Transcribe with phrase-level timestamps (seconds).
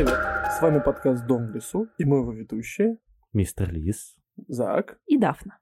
[0.00, 0.18] Привет!
[0.50, 2.96] С вами подкаст «Дом в лесу» и мы его ведущие
[3.34, 4.16] Мистер Лис.
[4.48, 4.98] Зак.
[5.04, 5.58] И Дафна.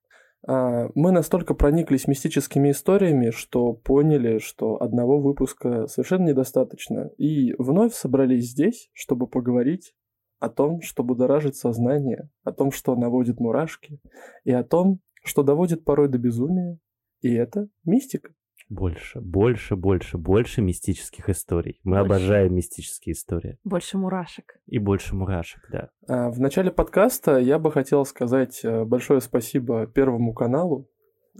[0.46, 7.10] А, Мы настолько прониклись мистическими историями, что поняли, что одного выпуска совершенно недостаточно.
[7.18, 9.96] И вновь собрались здесь, чтобы поговорить
[10.38, 13.98] о том, что будоражит сознание, о том, что наводит мурашки,
[14.44, 16.78] и о том, что доводит порой до безумия.
[17.22, 18.32] И это мистика.
[18.68, 21.80] Больше, больше, больше, больше мистических историй.
[21.84, 22.06] Мы Больше.
[22.06, 23.58] обожаем мистические истории.
[23.64, 24.60] Больше мурашек.
[24.66, 25.88] И больше мурашек, да.
[26.06, 30.86] А, В начале подкаста я бы хотел сказать э, большое спасибо Первому каналу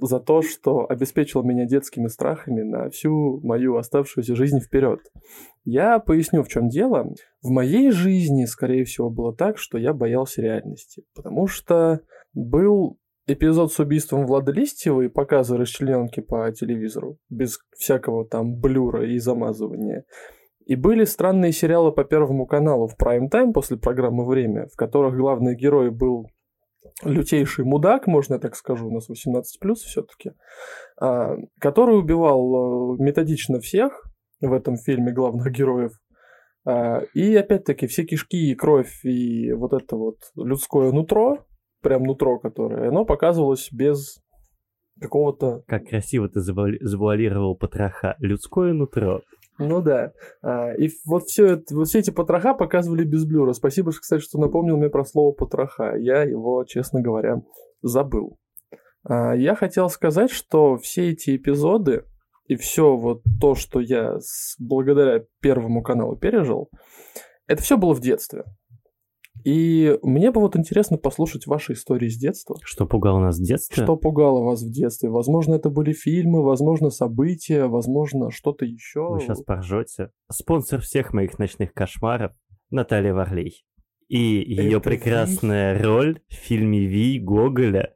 [0.00, 5.00] за то, что обеспечил меня детскими страхами на всю мою оставшуюся жизнь вперед.
[5.64, 7.12] Я поясню, в чем дело.
[7.42, 12.00] В моей жизни, скорее всего, было так, что я боялся реальности, потому что
[12.32, 19.06] был эпизод с убийством Влада Листьева и показы расчлененки по телевизору, без всякого там блюра
[19.06, 20.04] и замазывания.
[20.64, 25.54] И были странные сериалы по Первому каналу в прайм-тайм после программы «Время», в которых главный
[25.54, 26.26] герой был
[27.02, 29.42] лютейший мудак, можно я так скажу, у нас 18+,
[29.74, 30.32] все-таки,
[30.96, 34.06] который убивал э, методично всех
[34.40, 35.92] в этом фильме главных героев.
[36.64, 41.46] А, И опять-таки все кишки и кровь и вот это вот людское нутро,
[41.82, 44.18] прям нутро которое, оно показывалось без
[45.00, 48.16] какого-то Как красиво ты завуали- завуалировал потроха.
[48.18, 49.22] Людское нутро.
[49.58, 50.12] Ну да.
[50.42, 53.52] А, и вот, все это, вот все эти потроха показывали без блюра.
[53.52, 55.96] Спасибо, кстати, что напомнил мне про слово потроха.
[55.96, 57.42] Я его, честно говоря,
[57.82, 58.38] забыл.
[59.04, 62.04] А, я хотел сказать, что все эти эпизоды
[62.46, 66.70] и все вот то, что я с- благодаря Первому каналу пережил,
[67.46, 68.44] это все было в детстве.
[69.48, 72.56] И мне бы вот интересно послушать ваши истории с детства.
[72.62, 73.82] Что пугало нас в детстве?
[73.82, 75.08] Что пугало вас в детстве?
[75.08, 79.08] Возможно, это были фильмы, возможно, события, возможно, что-то еще.
[79.08, 80.10] Вы сейчас поржете.
[80.30, 82.32] Спонсор всех моих ночных кошмаров
[82.68, 83.64] Наталья Варлей.
[84.08, 87.94] И ее Это прекрасная роль в фильме Ви Гоголя.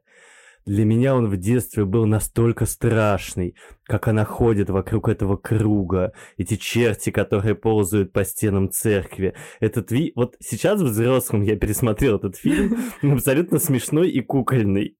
[0.65, 6.55] Для меня он в детстве был настолько страшный, как она ходит вокруг этого круга, эти
[6.55, 9.33] черти, которые ползают по стенам церкви.
[9.59, 10.13] Этот Ви...
[10.15, 14.97] Вот сейчас взрослым я пересмотрел этот фильм, он абсолютно смешной и кукольный.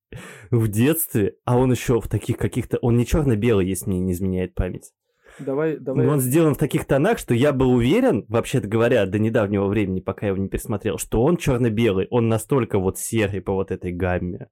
[0.51, 2.77] В детстве, а он еще в таких каких-то...
[2.81, 4.91] Он не черно-белый, если мне не изменяет память.
[5.39, 6.05] Давай, давай.
[6.05, 9.99] Но он сделан в таких тонах, что я был уверен, вообще-то говоря, до недавнего времени,
[9.99, 13.91] пока я его не пересмотрел, что он черно-белый, он настолько вот серый по вот этой
[13.91, 14.49] гамме.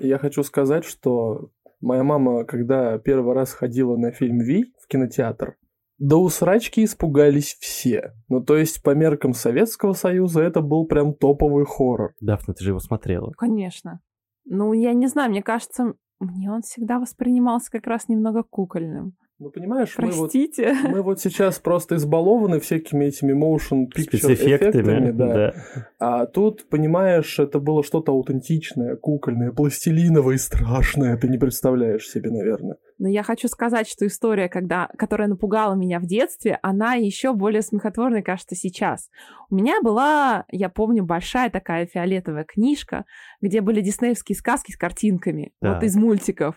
[0.00, 1.50] Я хочу сказать, что
[1.80, 5.56] моя мама, когда первый раз ходила на фильм Ви в кинотеатр,
[5.98, 8.14] до усрачки испугались все.
[8.28, 12.14] Ну, то есть, по меркам Советского Союза, это был прям топовый хоррор.
[12.20, 13.32] Дафна, ты же его смотрела.
[13.36, 14.00] Конечно.
[14.44, 19.16] Ну, я не знаю, мне кажется, мне он всегда воспринимался как раз немного кукольным.
[19.40, 20.74] Ну, понимаешь, мы вот, Простите.
[20.82, 25.34] мы вот сейчас просто избалованы всякими этими motion picture эффектами, да.
[25.34, 25.54] да.
[26.00, 31.16] А тут, понимаешь, это было что-то аутентичное, кукольное, пластилиновое и страшное.
[31.16, 32.78] Ты не представляешь себе, наверное.
[32.98, 37.62] Но я хочу сказать, что история, когда, которая напугала меня в детстве, она еще более
[37.62, 39.08] смехотворной, кажется, сейчас.
[39.50, 43.04] У меня была, я помню, большая такая фиолетовая книжка,
[43.40, 45.84] где были диснеевские сказки с картинками, вот Так.
[45.84, 46.56] из мультиков.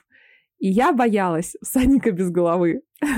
[0.61, 2.83] И я боялась всадника без головы.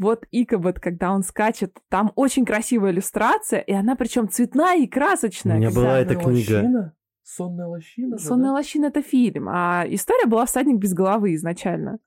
[0.00, 5.56] Вот Икобот, когда он скачет, там очень красивая иллюстрация, и она причем цветная и красочная.
[5.56, 6.94] У меня была эта книга.
[7.24, 8.16] Сонная лощина?
[8.16, 8.52] «Сонная да?
[8.52, 11.98] лощина»— это фильм, а история была «Всадник без головы» изначально.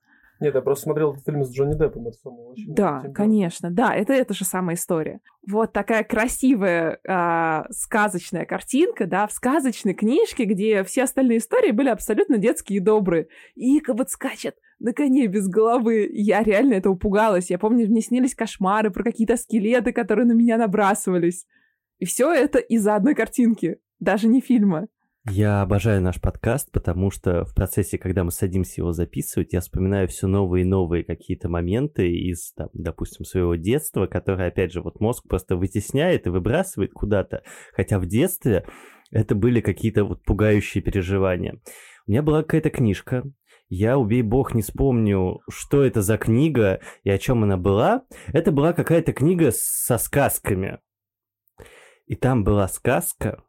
[0.42, 2.74] Нет, я просто смотрел этот фильм с Джонни Деппом, это «Сонная лощина».
[2.74, 5.20] Да, конечно, да, это эта же самая история.
[5.48, 11.90] Вот такая красивая а, сказочная картинка, да, в сказочной книжке, где все остальные истории были
[11.90, 13.28] абсолютно детские и добрые.
[13.54, 16.10] И вот скачет на коне без головы.
[16.12, 17.48] Я реально это упугалась.
[17.48, 21.46] Я помню, мне снились кошмары про какие-то скелеты, которые на меня набрасывались.
[22.00, 24.88] И все это из-за одной картинки, даже не фильма.
[25.30, 30.08] Я обожаю наш подкаст, потому что в процессе, когда мы садимся его записывать, я вспоминаю
[30.08, 34.98] все новые и новые какие-то моменты из, там, допустим, своего детства, которые, опять же, вот
[34.98, 37.44] мозг просто вытесняет и выбрасывает куда-то.
[37.72, 38.66] Хотя в детстве
[39.12, 41.60] это были какие-то вот пугающие переживания.
[42.08, 43.22] У меня была какая-то книжка,
[43.68, 48.02] я, убей бог, не вспомню, что это за книга и о чем она была.
[48.32, 50.80] Это была какая-то книга со сказками.
[52.06, 53.44] И там была сказка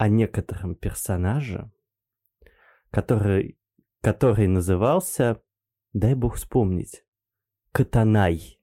[0.00, 1.70] о некотором персонаже,
[2.90, 3.58] который,
[4.00, 5.42] который назывался,
[5.92, 7.04] дай бог вспомнить,
[7.70, 8.58] Катанай.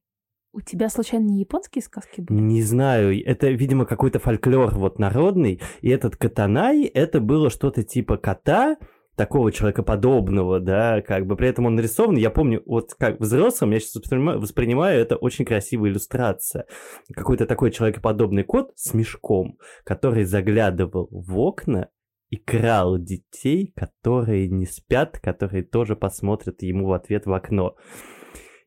[0.51, 2.39] У тебя, случайно, не японские сказки были?
[2.39, 8.17] Не знаю, это, видимо, какой-то фольклор вот народный, и этот Катанай, это было что-то типа
[8.17, 8.77] кота,
[9.17, 13.79] такого человекоподобного, да, как бы при этом он нарисован, я помню, вот как взрослым, я
[13.79, 16.67] сейчас воспринимаю, воспринимаю это очень красивая иллюстрация.
[17.13, 21.89] Какой-то такой человекоподобный кот с мешком, который заглядывал в окна
[22.29, 27.75] и крал детей, которые не спят, которые тоже посмотрят ему в ответ в окно.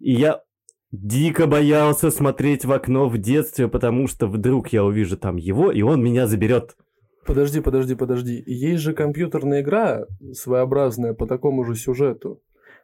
[0.01, 0.43] И я
[0.91, 5.83] дико боялся смотреть в окно в детстве, потому что вдруг я увижу там его, и
[5.83, 6.77] он меня заберет.
[7.27, 8.43] Подожди, подожди, подожди.
[8.47, 12.41] Есть же компьютерная игра своеобразная по такому же сюжету.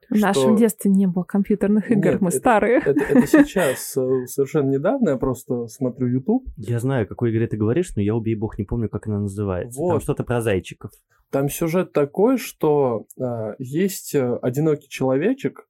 [0.08, 0.26] В что...
[0.26, 2.78] нашем детстве не было компьютерных игр, Нет, мы это, старые.
[2.78, 6.44] Это, это сейчас э, совершенно недавно, я просто смотрю YouTube.
[6.56, 9.18] Я знаю, о какой игре ты говоришь, но я, убей бог, не помню, как она
[9.18, 9.80] называется.
[9.80, 9.90] Вот.
[9.90, 10.92] Там что-то про зайчиков.
[11.30, 15.68] Там сюжет такой, что а, есть э, одинокий человечек,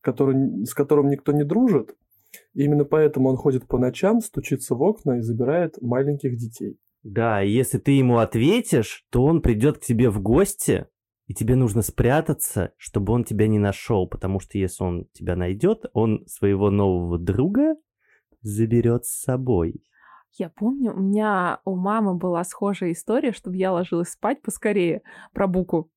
[0.00, 1.94] который, с которым никто не дружит,
[2.54, 6.78] и именно поэтому он ходит по ночам, стучится в окна и забирает маленьких детей.
[7.02, 10.86] Да, и если ты ему ответишь, то он придет к тебе в гости,
[11.26, 15.84] и тебе нужно спрятаться, чтобы он тебя не нашел, потому что если он тебя найдет,
[15.92, 17.76] он своего нового друга
[18.40, 19.82] заберет с собой.
[20.38, 25.02] Я помню, у меня у мамы была схожая история, чтобы я ложилась спать поскорее
[25.32, 25.90] про Буку.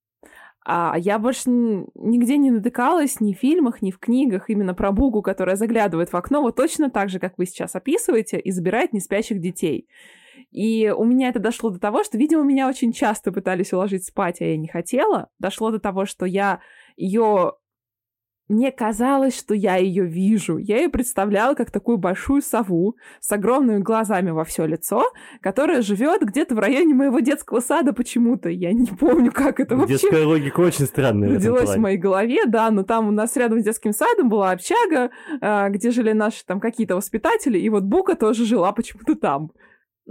[0.64, 5.22] А я больше нигде не натыкалась, ни в фильмах, ни в книгах, именно про Бугу,
[5.22, 9.40] которая заглядывает в окно, вот точно так же, как вы сейчас описываете, и забирает неспящих
[9.40, 9.88] детей.
[10.52, 14.42] И у меня это дошло до того, что, видимо, меня очень часто пытались уложить спать,
[14.42, 15.30] а я не хотела.
[15.40, 16.60] Дошло до того, что я
[16.98, 17.54] ее
[18.52, 20.58] мне казалось, что я ее вижу.
[20.58, 25.06] Я ее представляла как такую большую сову с огромными глазами во все лицо,
[25.40, 28.50] которая живет где-то в районе моего детского сада почему-то.
[28.50, 29.94] Я не помню, как это вообще.
[29.94, 31.30] Детская логика очень странная.
[31.30, 34.52] Родилась в, в моей голове, да, но там у нас рядом с детским садом была
[34.52, 39.52] общага, а, где жили наши там какие-то воспитатели, и вот Бука тоже жила почему-то там.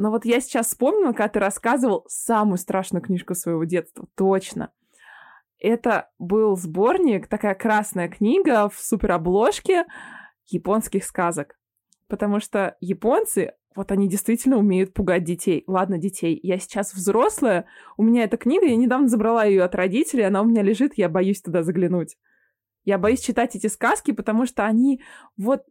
[0.00, 4.08] Но вот я сейчас вспомнила, когда ты рассказывал самую страшную книжку своего детства.
[4.16, 4.72] Точно.
[5.58, 9.84] Это был сборник, такая красная книга в суперобложке
[10.46, 11.58] японских сказок.
[12.08, 15.64] Потому что японцы, вот они действительно умеют пугать детей.
[15.66, 16.40] Ладно, детей.
[16.42, 17.66] Я сейчас взрослая,
[17.98, 21.10] у меня эта книга, я недавно забрала ее от родителей, она у меня лежит, я
[21.10, 22.16] боюсь туда заглянуть.
[22.84, 25.02] Я боюсь читать эти сказки, потому что они
[25.36, 25.64] вот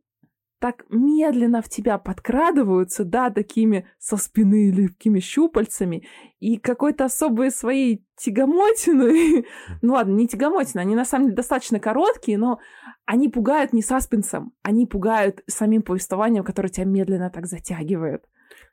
[0.60, 6.06] так медленно в тебя подкрадываются, да, такими со спины липкими щупальцами,
[6.40, 9.46] и какой-то особой своей тягомотиной,
[9.82, 12.60] ну ладно, не тягомотина, они на самом деле достаточно короткие, но
[13.06, 18.26] они пугают не саспенсом, они пугают самим повествованием, которое тебя медленно так затягивает.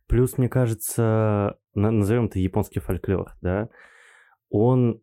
[0.08, 3.68] Плюс, мне кажется, назовем это японский фольклор, да,
[4.48, 5.02] он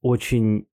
[0.00, 0.66] очень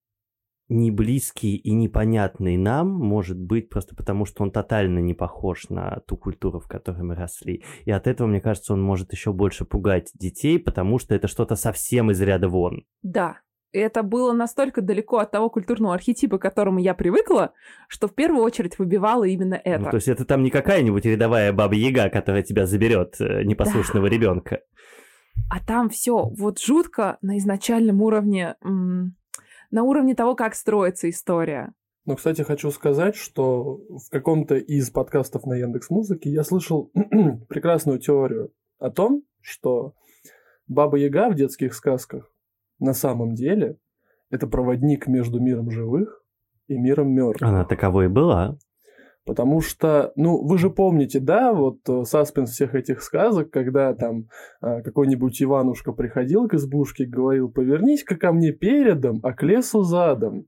[0.68, 6.02] не близкий и непонятный нам, может быть, просто потому, что он тотально не похож на
[6.08, 7.64] ту культуру, в которой мы росли.
[7.86, 11.56] И от этого, мне кажется, он может еще больше пугать детей, потому что это что-то
[11.56, 12.86] совсем из ряда вон.
[13.04, 13.38] Да,
[13.72, 17.54] это было настолько далеко от того культурного архетипа, к которому я привыкла,
[17.88, 19.84] что в первую очередь выбивало именно это.
[19.84, 24.16] Ну, то есть это там не какая-нибудь рядовая баба-яга, которая тебя заберет, э, непослушного да.
[24.16, 24.60] ребенка.
[25.50, 29.16] А там все вот жутко на изначальном уровне м-
[29.76, 31.74] на уровне того, как строится история.
[32.06, 36.92] Ну, кстати, хочу сказать, что в каком-то из подкастов на Яндекс Музыке я слышал
[37.50, 39.94] прекрасную теорию о том, что
[40.68, 42.32] Баба Яга в детских сказках
[42.80, 43.78] на самом деле
[44.30, 46.24] это проводник между миром живых
[46.68, 47.48] и миром мертвых.
[47.48, 48.58] Она таковой была.
[49.26, 54.28] Потому что, ну, вы же помните, да, вот э, саспенс всех этих сказок, когда там
[54.62, 59.82] а, какой-нибудь Иванушка приходил к избушке и говорил, повернись-ка ко мне передом, а к лесу
[59.82, 60.46] задом.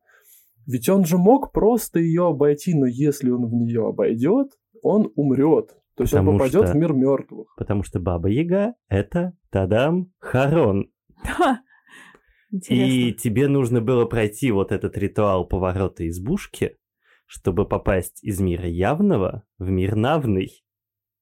[0.67, 4.49] Ведь он же мог просто ее обойти, но если он в нее обойдет,
[4.83, 5.69] он умрет.
[5.95, 7.47] То есть потому он попадет что, в мир мертвых.
[7.57, 10.91] Потому что Баба Яга это Тадам Харон.
[11.23, 11.61] Да.
[12.69, 16.77] И тебе нужно было пройти вот этот ритуал поворота избушки,
[17.27, 20.63] чтобы попасть из мира явного в мир навный,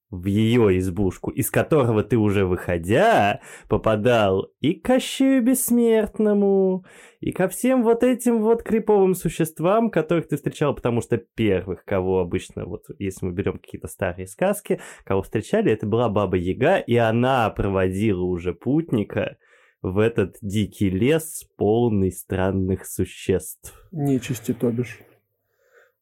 [0.10, 6.86] в ее избушку, из которого ты уже выходя попадал и к Кощею Бессмертному,
[7.20, 12.20] и ко всем вот этим вот криповым существам, которых ты встречал, потому что первых, кого
[12.20, 16.96] обычно, вот если мы берем какие-то старые сказки, кого встречали, это была Баба Яга, и
[16.96, 19.38] она проводила уже путника
[19.82, 23.88] в этот дикий лес, полный странных существ.
[23.92, 25.00] Нечисти, то бишь.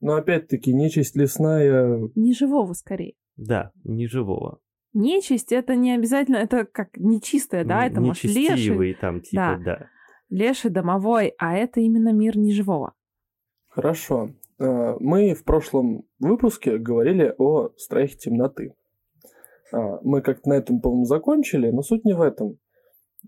[0.04, 2.10] Но опять-таки, нечисть лесная...
[2.16, 3.14] Не живого, скорее.
[3.38, 4.60] Да, не живого.
[4.92, 8.96] Нечисть это не обязательно, это как нечистое, да, это может леший.
[9.00, 9.78] там, типа, да.
[9.78, 9.90] да.
[10.30, 12.94] Леший, домовой, а это именно мир неживого.
[13.70, 14.32] Хорошо.
[14.60, 18.76] Э, мы в прошлом выпуске говорили о страхе темноты.
[19.72, 22.58] А, мы как-то на этом, по-моему, закончили, но суть не в этом.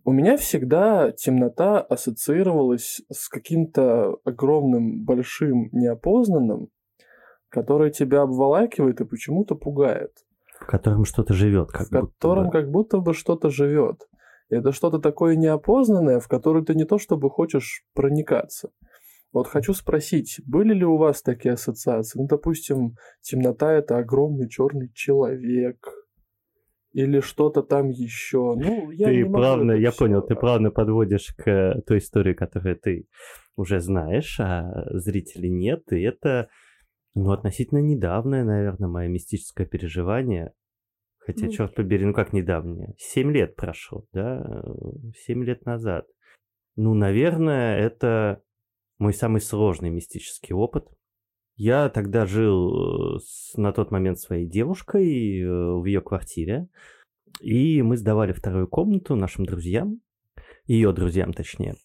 [0.03, 6.69] У меня всегда темнота ассоциировалась с каким-то огромным, большим, неопознанным,
[7.49, 10.11] который тебя обволакивает и почему-то пугает.
[10.59, 11.71] В котором что-то живет.
[11.71, 14.07] Как в котором как будто бы что-то живет.
[14.49, 18.69] Это что-то такое неопознанное, в которое ты не то чтобы хочешь проникаться.
[19.33, 22.19] Вот хочу спросить, были ли у вас такие ассоциации?
[22.19, 25.89] Ну, допустим, темнота это огромный черный человек,
[26.95, 28.55] или что-то там еще.
[28.55, 32.77] Ну, я ты не плавно, я все, понял, ты плавно подводишь к той истории, которую
[32.77, 33.07] ты
[33.57, 36.47] уже знаешь, а зрителей нет, и это
[37.13, 40.53] ну, относительно недавнее, наверное, мое мистическое переживание.
[41.17, 42.93] Хотя, ну, черт побери, ну как недавнее?
[42.97, 44.63] Семь лет прошло, да?
[45.17, 46.05] Семь лет назад.
[46.77, 48.41] Ну, наверное, это
[48.99, 50.87] мой самый сложный мистический опыт.
[51.55, 56.67] Я тогда жил э, с, на тот момент своей девушкой э, в ее квартире,
[57.39, 60.01] и мы сдавали вторую комнату нашим друзьям,
[60.65, 61.75] ее друзьям точнее.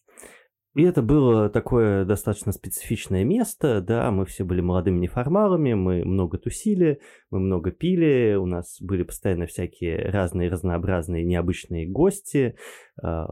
[0.73, 6.37] И это было такое достаточно специфичное место, да, мы все были молодыми неформалами, мы много
[6.37, 12.55] тусили, мы много пили, у нас были постоянно всякие разные разнообразные необычные гости,
[13.01, 13.27] а,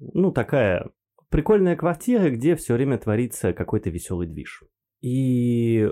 [0.00, 0.90] ну, такая
[1.28, 4.64] прикольная квартира, где все время творится какой-то веселый движ.
[5.00, 5.88] И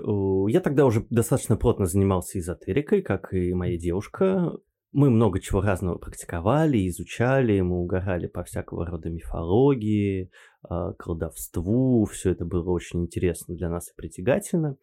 [0.47, 4.53] я тогда уже достаточно плотно занимался эзотерикой, как и моя девушка.
[4.91, 10.31] Мы много чего разного практиковали, изучали, мы угорали по всякого рода мифологии,
[10.63, 12.05] а, колдовству.
[12.05, 14.77] Все это было очень интересно для нас и притягательно.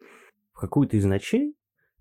[0.53, 1.55] В какую-то из ночей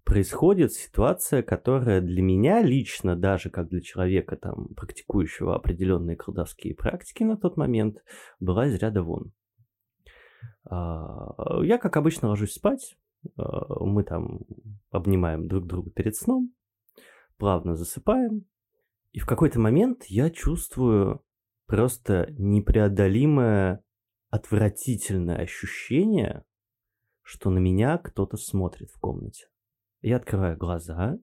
[0.05, 7.25] происходит ситуация, которая для меня лично, даже как для человека, там, практикующего определенные колдовские практики
[7.25, 8.05] на тот момент,
[8.39, 9.33] была из ряда вон.
[10.65, 12.97] А, я, как обычно, ложусь спать.
[13.37, 14.41] А, мы там
[14.91, 16.55] обнимаем друг друга перед сном,
[17.37, 18.47] плавно засыпаем.
[19.13, 21.25] И в какой-то момент я чувствую
[21.67, 23.83] просто непреодолимое,
[24.31, 26.45] отвратительное ощущение,
[27.23, 29.49] что на меня кто-то смотрит в комнате.
[30.03, 31.19] Я открываю глаза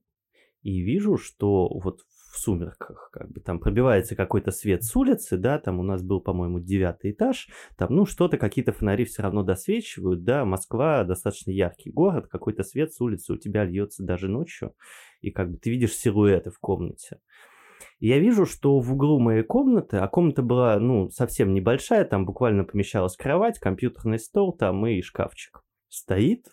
[0.62, 2.02] и вижу, что вот
[2.34, 6.20] в сумерках, как бы там пробивается какой-то свет с улицы, да, там у нас был,
[6.20, 7.48] по-моему, девятый этаж,
[7.78, 12.92] там, ну, что-то, какие-то фонари все равно досвечивают, да, Москва достаточно яркий город, какой-то свет
[12.92, 14.74] с улицы у тебя льется даже ночью,
[15.22, 17.20] и как бы ты видишь силуэты в комнате.
[18.00, 22.26] И я вижу, что в углу моей комнаты, а комната была, ну, совсем небольшая, там
[22.26, 25.62] буквально помещалась кровать, компьютерный стол там и шкафчик.
[25.88, 26.48] Стоит,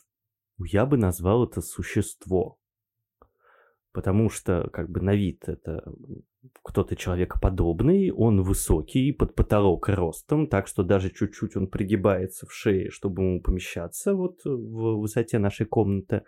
[0.58, 2.59] я бы назвал это существо
[3.92, 5.82] потому что как бы на вид это
[6.62, 12.90] кто-то человекоподобный, он высокий, под потолок ростом, так что даже чуть-чуть он пригибается в шее,
[12.90, 16.22] чтобы ему помещаться вот в высоте нашей комнаты.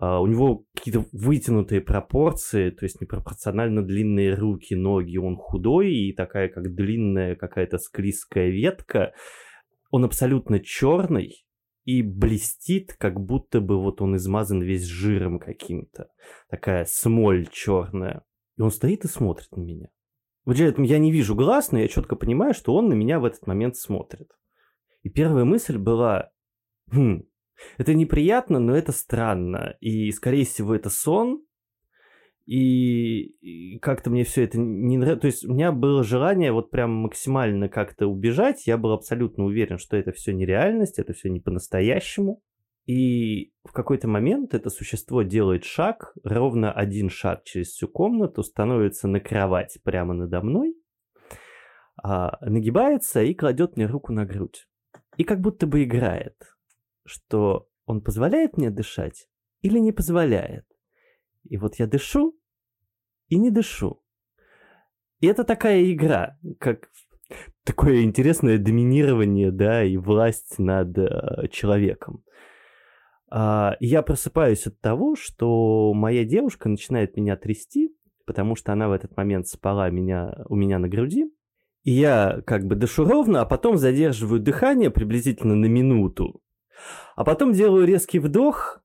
[0.00, 6.14] Uh, у него какие-то вытянутые пропорции, то есть непропорционально длинные руки, ноги, он худой и
[6.14, 9.12] такая как длинная какая-то склизкая ветка.
[9.90, 11.44] Он абсолютно черный,
[11.84, 16.08] и блестит, как будто бы вот он измазан весь жиром каким-то.
[16.48, 18.24] Такая смоль черная.
[18.56, 19.88] И он стоит и смотрит на меня.
[20.44, 23.46] Вот я не вижу глаз, но я четко понимаю, что он на меня в этот
[23.46, 24.30] момент смотрит.
[25.02, 26.30] И первая мысль была,
[26.90, 27.24] хм,
[27.78, 29.76] это неприятно, но это странно.
[29.80, 31.44] И, скорее всего, это сон,
[32.46, 35.20] и, и как-то мне все это не нравится.
[35.20, 38.66] То есть у меня было желание вот прям максимально как-то убежать.
[38.66, 42.42] Я был абсолютно уверен, что это все нереальность, это все не по-настоящему.
[42.84, 49.06] И в какой-то момент это существо делает шаг, ровно один шаг через всю комнату, становится
[49.06, 50.74] на кровать прямо надо мной,
[52.02, 54.66] а, нагибается и кладет мне руку на грудь.
[55.16, 56.36] И как будто бы играет,
[57.04, 59.28] что он позволяет мне дышать
[59.60, 60.64] или не позволяет.
[61.44, 62.38] И вот я дышу
[63.28, 64.02] и не дышу.
[65.20, 66.90] И это такая игра, как
[67.64, 72.24] такое интересное доминирование, да, и власть над э, человеком.
[73.30, 77.96] А, я просыпаюсь от того, что моя девушка начинает меня трясти,
[78.26, 81.32] потому что она в этот момент спала меня, у меня на груди.
[81.82, 86.42] И я как бы дышу ровно, а потом задерживаю дыхание приблизительно на минуту.
[87.16, 88.82] А потом делаю резкий вдох,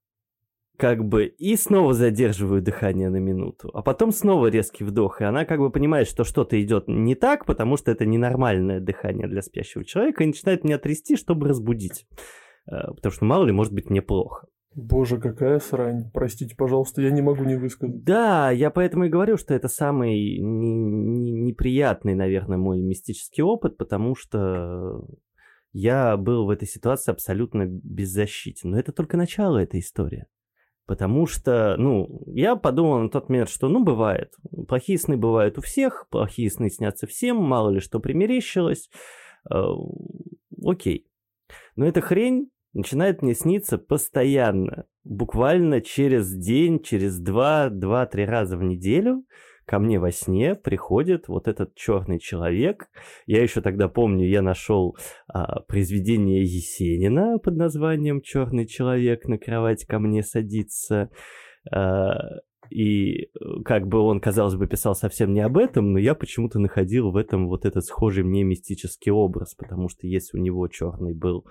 [0.77, 5.45] как бы, и снова задерживаю дыхание на минуту, а потом снова резкий вдох, и она
[5.45, 9.83] как бы понимает, что что-то идет не так, потому что это ненормальное дыхание для спящего
[9.83, 12.05] человека, и начинает меня трясти, чтобы разбудить,
[12.71, 14.47] э, потому что мало ли, может быть, мне плохо.
[14.75, 16.11] Боже, какая срань.
[16.13, 18.03] Простите, пожалуйста, я не могу не высказать.
[18.03, 25.03] Да, я поэтому и говорю, что это самый неприятный, наверное, мой мистический опыт, потому что
[25.73, 28.69] я был в этой ситуации абсолютно беззащитен.
[28.69, 30.27] Но это только начало этой истории.
[30.87, 34.33] Потому что, ну, я подумал на тот момент, что, ну, бывает.
[34.67, 38.89] Плохие сны бывают у всех, плохие сны снятся всем, мало ли что примерещилось.
[39.51, 39.63] Э,
[40.65, 41.05] окей.
[41.75, 44.85] Но эта хрень начинает мне сниться постоянно.
[45.03, 49.25] Буквально через день, через два, два-три раза в неделю
[49.67, 52.87] ко мне во сне приходит вот этот черный человек.
[53.25, 54.95] Я еще тогда помню, я нашел
[55.27, 61.09] а, произведение Есенина под названием Черный человек на кровать ко мне садится.
[61.69, 62.15] А,
[62.69, 63.27] и э,
[63.65, 67.17] как бы он, казалось бы, писал совсем не об этом, но я почему-то находил в
[67.17, 71.45] этом вот этот схожий мне мистический образ, потому что если у него черный был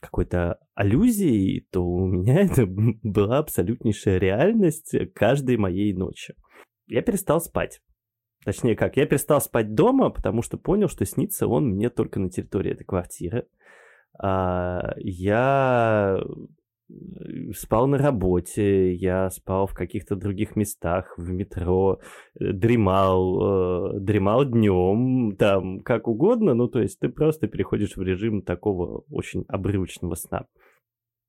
[0.00, 6.34] какой-то аллюзией, то у меня это была абсолютнейшая реальность каждой моей ночи.
[6.86, 7.80] Я перестал спать.
[8.44, 12.30] Точнее как, я перестал спать дома, потому что понял, что снится он мне только на
[12.30, 13.46] территории этой квартиры.
[14.18, 16.20] А, я
[17.56, 22.00] спал на работе, я спал в каких-то других местах, в метро,
[22.38, 28.02] э, дремал, э, дремал днем, там, как угодно, ну, то есть ты просто переходишь в
[28.02, 30.46] режим такого очень обрывочного сна.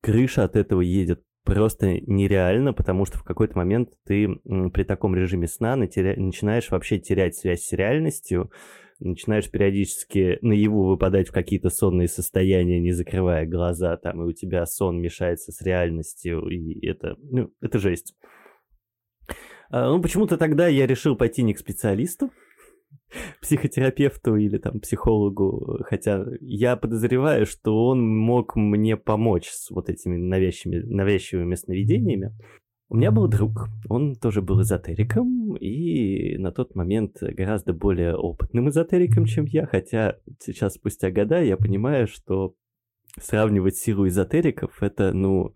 [0.02, 4.28] Крыша от этого едет просто нереально, потому что в какой-то момент ты
[4.74, 8.52] при таком режиме сна начинаешь вообще терять связь с реальностью,
[9.00, 14.66] начинаешь периодически наяву выпадать в какие-то сонные состояния, не закрывая глаза, там, и у тебя
[14.66, 18.16] сон мешается с реальностью, и это, ну, это жесть.
[19.70, 22.32] А, ну, почему-то тогда я решил пойти не к специалисту,
[23.46, 30.18] психотерапевту или там психологу, хотя я подозреваю, что он мог мне помочь с вот этими
[30.18, 32.36] навязчивыми, навязчивыми сновидениями.
[32.90, 38.70] У меня был друг, он тоже был эзотериком, и на тот момент гораздо более опытным
[38.70, 42.56] эзотериком, чем я, хотя сейчас, спустя года, я понимаю, что
[43.20, 45.54] сравнивать силу эзотериков— это, ну,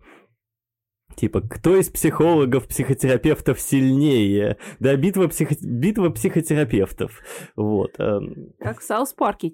[1.16, 4.56] Типа, кто из психологов, психотерапевтов сильнее?
[4.78, 5.54] Да, битва, психо...
[5.60, 7.20] битва психотерапевтов.
[7.56, 7.90] Вот.
[7.98, 8.52] Эм.
[8.58, 9.50] Как в Саус Парке.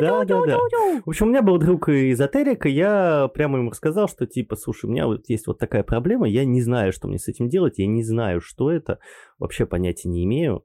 [0.00, 1.02] Да, да, да.
[1.04, 4.86] В общем, у меня был друг эзотерик, и я прямо ему сказал, что типа, слушай,
[4.86, 7.78] у меня вот есть вот такая проблема, я не знаю, что мне с этим делать,
[7.78, 8.98] я не знаю, что это,
[9.38, 10.64] вообще понятия не имею.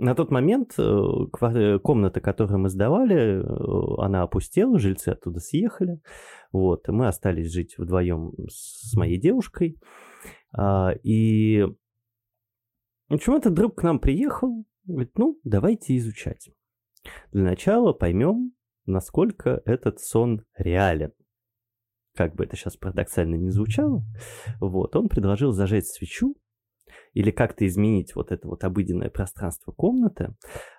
[0.00, 6.00] На тот момент э, комната, которую мы сдавали, э, она опустела, жильцы оттуда съехали.
[6.52, 9.78] Вот, мы остались жить вдвоем с моей девушкой.
[10.56, 11.66] А, и
[13.10, 16.48] в этот друг к нам приехал, говорит, ну, давайте изучать.
[17.30, 18.54] Для начала поймем,
[18.86, 21.12] насколько этот сон реален.
[22.16, 24.02] Как бы это сейчас парадоксально не звучало.
[24.60, 26.39] Вот, он предложил зажечь свечу
[27.12, 30.34] или как-то изменить вот это вот обыденное пространство комнаты,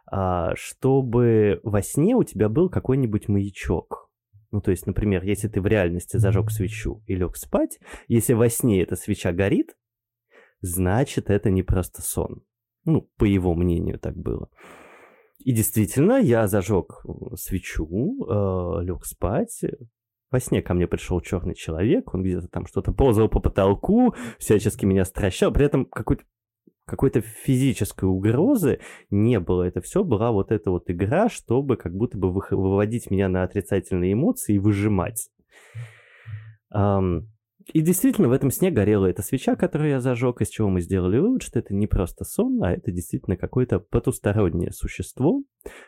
[0.09, 4.09] а, чтобы во сне у тебя был какой-нибудь маячок.
[4.51, 8.49] Ну, то есть, например, если ты в реальности зажег свечу и лег спать, если во
[8.49, 9.75] сне эта свеча горит,
[10.59, 12.43] значит, это не просто сон.
[12.83, 14.49] Ну, по его мнению так было.
[15.39, 17.03] И действительно, я зажег
[17.35, 19.61] свечу, э, лег спать,
[20.31, 24.85] во сне ко мне пришел черный человек, он где-то там что-то ползал по потолку, всячески
[24.85, 26.23] меня стращал, при этом какой-то
[26.85, 29.63] какой-то физической угрозы не было.
[29.63, 34.13] Это все была вот эта вот игра, чтобы как будто бы выводить меня на отрицательные
[34.13, 35.29] эмоции и выжимать.
[36.73, 37.27] Um,
[37.73, 41.17] и действительно, в этом сне горела эта свеча, которую я зажег, из чего мы сделали
[41.17, 45.43] вывод, что это не просто сон, а это действительно какое-то потустороннее существо,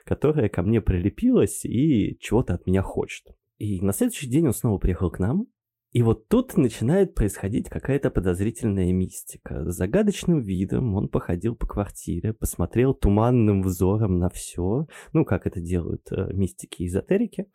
[0.05, 3.25] которое ко мне прилепилось и чего-то от меня хочет.
[3.57, 5.47] И на следующий день он снова приехал к нам.
[5.91, 9.69] И вот тут начинает происходить какая-то подозрительная мистика.
[9.69, 15.61] С загадочным видом он походил по квартире, посмотрел туманным взором на все, ну, как это
[15.61, 17.45] делают э, мистики и эзотерики.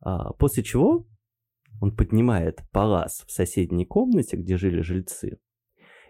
[0.00, 1.06] А, после чего
[1.80, 5.38] он поднимает палас в соседней комнате, где жили жильцы,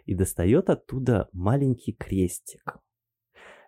[0.07, 2.79] и достает оттуда маленький крестик.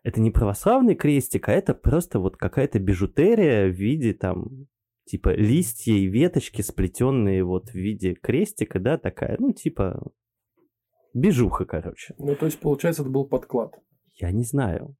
[0.02, 4.68] Это не православный крестик, а это просто вот какая-то бижутерия в виде там
[5.08, 10.12] типа листья и веточки, сплетенные вот в виде крестика, да, такая, ну, типа
[11.14, 12.14] бежуха, короче.
[12.18, 13.72] Ну, то есть, получается, это был подклад.
[14.14, 14.96] Я не знаю.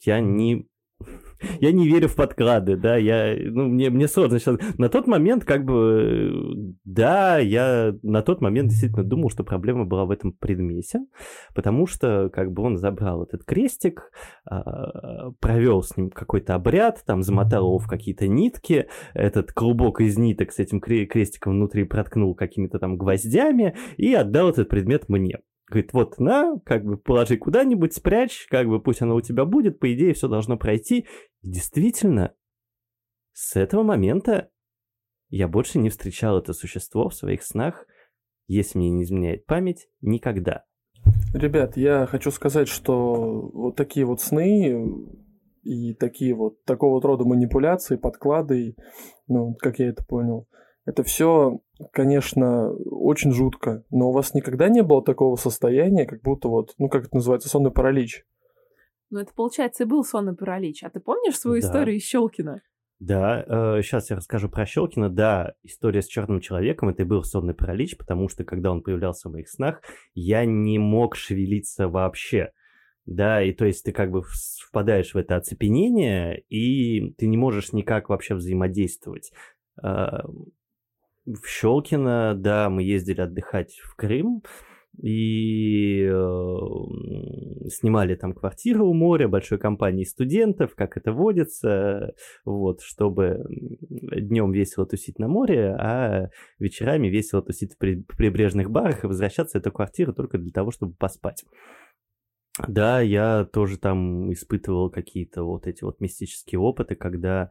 [0.00, 0.68] Я не
[1.60, 4.58] я не верю в подклады, да, я, ну, мне, мне сложно сейчас.
[4.78, 10.04] На тот момент, как бы, да, я на тот момент действительно думал, что проблема была
[10.04, 11.00] в этом предмете,
[11.54, 14.10] потому что, как бы, он забрал этот крестик,
[14.48, 20.16] а, провел с ним какой-то обряд, там, замотал его в какие-то нитки, этот клубок из
[20.16, 25.38] ниток с этим крестиком внутри проткнул какими-то там гвоздями и отдал этот предмет мне.
[25.68, 29.80] Говорит, вот, на, как бы положи куда-нибудь, спрячь, как бы пусть оно у тебя будет,
[29.80, 31.06] по идее все должно пройти.
[31.42, 32.34] И действительно,
[33.32, 34.50] с этого момента
[35.28, 37.86] я больше не встречал это существо в своих снах
[38.48, 40.64] если мне не изменяет память, никогда.
[41.34, 44.86] Ребят, я хочу сказать, что вот такие вот сны
[45.62, 48.76] и такие вот такого вот рода манипуляции, подклады,
[49.26, 50.48] ну, как я это понял,
[50.86, 51.60] это все,
[51.92, 56.88] конечно, очень жутко, но у вас никогда не было такого состояния, как будто вот, ну,
[56.88, 58.24] как это называется, сонный паралич?
[59.10, 60.84] Ну, это, получается, и был сонный паралич.
[60.84, 61.66] А ты помнишь свою да.
[61.66, 62.62] историю из Щелкина?
[62.98, 65.10] Да, э, сейчас я расскажу про Щелкина.
[65.10, 69.28] Да, история с черным человеком это и был сонный паралич, потому что когда он появлялся
[69.28, 69.82] в моих снах,
[70.14, 72.52] я не мог шевелиться вообще.
[73.04, 77.72] Да, и то есть ты как бы впадаешь в это оцепенение, и ты не можешь
[77.72, 79.32] никак вообще взаимодействовать.
[79.82, 80.22] Э,
[81.26, 84.42] в Щелкино, да, мы ездили отдыхать в Крым,
[85.02, 93.44] и э, снимали там квартиру у моря большой компании студентов, как это водится, вот, чтобы
[93.90, 99.60] днем весело тусить на море, а вечерами весело тусить в прибрежных барах и возвращаться в
[99.60, 101.44] эту квартиру только для того, чтобы поспать.
[102.66, 107.50] Да, я тоже там испытывал какие-то вот эти вот мистические опыты, когда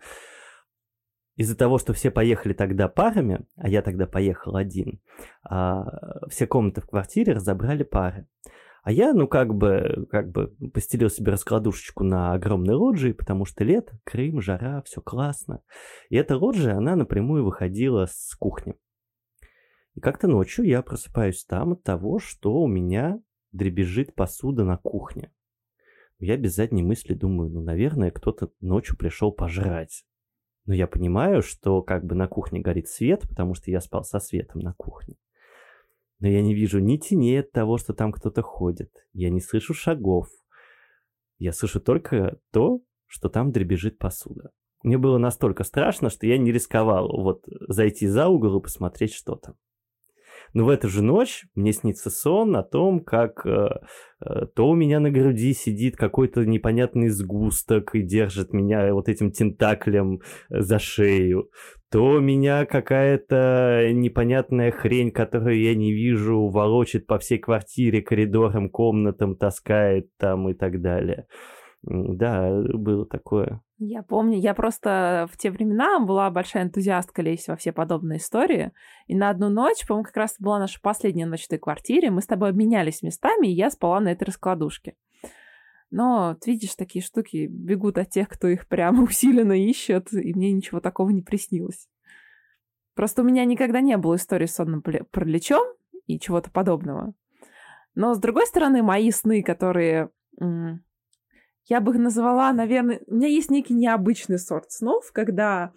[1.36, 5.02] из-за того, что все поехали тогда парами, а я тогда поехал один,
[5.43, 8.28] а, все комнаты в квартире разобрали пары.
[8.84, 13.63] А я, ну, как бы, как бы постелил себе раскладушечку на огромной лоджии, потому что
[13.63, 15.62] лето, Крым, жара, все классно.
[16.10, 18.76] И эта лоджия, она напрямую выходила с кухни.
[19.95, 23.19] И как-то ночью я просыпаюсь там от того, что у меня
[23.52, 25.34] дребезжит посуда на кухне.
[26.19, 30.06] Я без задней мысли думаю, ну, наверное, кто-то ночью пришел пожрать.
[30.65, 34.19] Но я понимаю, что как бы на кухне горит свет, потому что я спал со
[34.19, 35.15] светом на кухне.
[36.19, 38.91] Но я не вижу ни теней от того, что там кто-то ходит.
[39.13, 40.28] Я не слышу шагов.
[41.38, 44.51] Я слышу только то, что там дребезжит посуда.
[44.84, 49.36] Мне было настолько страшно, что я не рисковал вот зайти за угол и посмотреть, что
[49.36, 49.56] там.
[50.53, 53.69] Но в эту же ночь мне снится сон о том, как э,
[54.25, 59.31] э, то у меня на груди сидит какой-то непонятный сгусток и держит меня вот этим
[59.31, 61.49] тентаклем э, за шею,
[61.91, 69.36] то меня какая-то непонятная хрень, которую я не вижу, волочит по всей квартире, коридорам, комнатам,
[69.36, 71.27] таскает там и так далее.
[71.84, 73.62] Да, было такое.
[73.77, 78.71] Я помню, я просто в те времена была большая энтузиастка лезть во все подобные истории.
[79.07, 82.21] И на одну ночь, по-моему, как раз была наша последняя ночь в той квартире, мы
[82.21, 84.95] с тобой обменялись местами, и я спала на этой раскладушке.
[85.91, 90.53] Но, ты видишь, такие штуки бегут от тех, кто их прямо усиленно ищет, и мне
[90.53, 91.89] ничего такого не приснилось.
[92.95, 95.65] Просто у меня никогда не было истории с сонным параличом
[96.05, 97.13] и чего-то подобного.
[97.93, 100.11] Но, с другой стороны, мои сны, которые
[101.65, 103.01] я бы их назвала, наверное...
[103.08, 105.71] У меня есть некий необычный сорт снов, когда,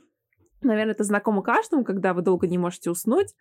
[0.61, 3.35] наверное, это знакомо каждому, когда вы долго не можете уснуть,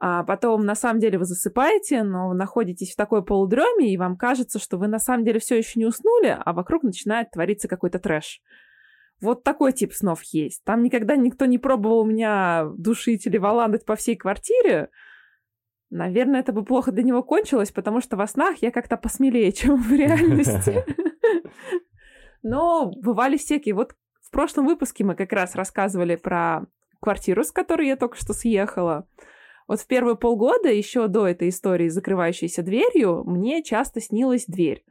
[0.00, 4.58] а потом на самом деле вы засыпаете, но находитесь в такой полудреме, и вам кажется,
[4.58, 8.40] что вы на самом деле все еще не уснули, а вокруг начинает твориться какой-то трэш.
[9.20, 10.62] Вот такой тип снов есть.
[10.64, 14.90] Там никогда никто не пробовал меня душить или валандать по всей квартире.
[15.90, 19.76] Наверное, это бы плохо для него кончилось, потому что во снах я как-то посмелее, чем
[19.82, 20.84] в реальности.
[22.42, 23.74] Но бывали всякие.
[23.74, 26.66] Вот в прошлом выпуске мы как раз рассказывали про
[27.00, 29.08] квартиру, с которой я только что съехала.
[29.66, 34.84] Вот в первые полгода, еще до этой истории закрывающейся дверью, мне часто снилась дверь.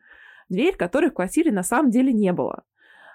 [0.49, 2.63] Дверь, которой в квартире на самом деле не было.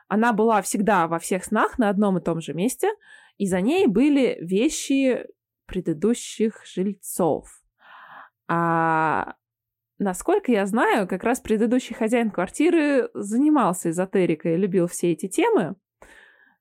[0.09, 2.91] Она была всегда во всех снах на одном и том же месте,
[3.39, 5.27] и за ней были вещи
[5.67, 7.63] предыдущих жильцов.
[8.49, 9.37] А
[10.03, 15.77] Насколько я знаю, как раз предыдущий хозяин квартиры занимался эзотерикой, любил все эти темы.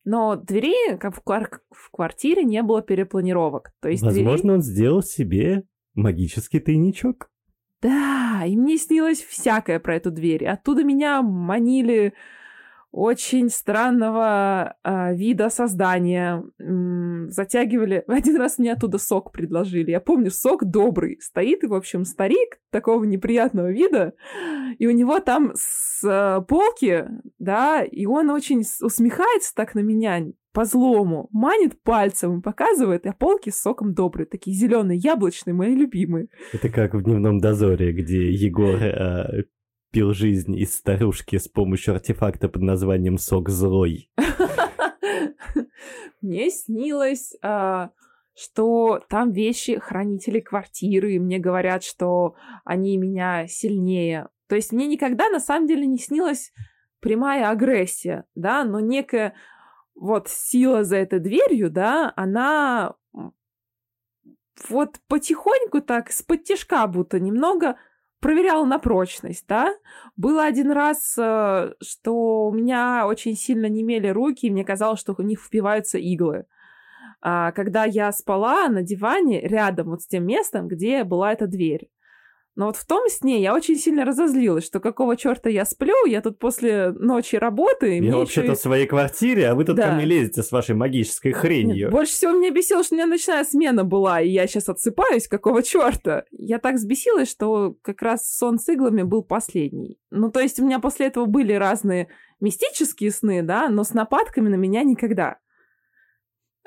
[0.04, 3.72] Но двери, как в, квар- в квартире, не было перепланировок.
[3.82, 4.54] То есть Возможно, двери...
[4.54, 5.64] он сделал себе
[5.96, 7.32] магический тайничок.
[7.82, 10.46] Да, и мне снилось всякое про эту дверь.
[10.46, 12.14] Оттуда меня манили
[12.92, 16.44] очень странного э, вида создания.
[16.60, 18.04] М-м, затягивали.
[18.08, 19.92] Один раз мне оттуда сок предложили.
[19.92, 21.18] Я помню, сок добрый.
[21.22, 24.14] Стоит, и, в общем, старик такого неприятного вида,
[24.78, 27.06] и у него там с э, полки,
[27.40, 33.50] да, и он очень усмехается так на меня по-злому, манит пальцем и показывает, а полки
[33.50, 36.28] с соком добрые, такие зеленые, яблочные, мои любимые.
[36.52, 39.44] Это как в дневном дозоре, где Егор э,
[39.92, 44.10] пил жизнь из старушки с помощью артефакта под названием «Сок злой».
[46.22, 47.92] Мне снилось, а,
[48.36, 54.30] что там вещи хранителей квартиры, и мне говорят, что они меня сильнее.
[54.48, 56.52] То есть мне никогда на самом деле не снилась
[57.00, 59.34] прямая агрессия, да, но некая
[59.96, 62.96] вот сила за этой дверью, да, она
[64.70, 67.78] вот потихоньку так, с подтяжка будто немного
[68.22, 69.76] проверяла на прочность, да.
[70.16, 75.14] Было один раз, э, что у меня очень сильно немели руки, и мне казалось, что
[75.14, 76.46] в них впиваются иглы.
[77.22, 81.90] А, когда я спала на диване рядом вот с тем местом, где была эта дверь.
[82.56, 86.22] Но вот в том сне я очень сильно разозлилась, что какого черта я сплю, я
[86.22, 88.00] тут после ночи работы...
[88.00, 88.56] Я вообще-то и...
[88.56, 89.88] в своей квартире, а вы тут да.
[89.88, 91.86] ко мне лезете с вашей магической хренью.
[91.86, 95.30] Нет, больше всего меня бесило, что у меня ночная смена была, и я сейчас отсыпаюсь,
[95.30, 96.26] какого черта?
[96.32, 99.98] Я так взбесилась, что как раз сон с иглами был последний.
[100.10, 102.10] Ну, то есть у меня после этого были разные
[102.42, 105.38] мистические сны, да, но с нападками на меня никогда.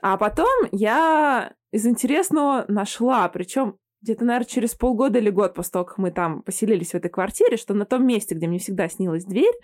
[0.01, 5.85] А потом я из интересного нашла, причем где-то, наверное, через полгода или год после того,
[5.87, 9.25] как мы там поселились в этой квартире, что на том месте, где мне всегда снилась
[9.25, 9.55] дверь,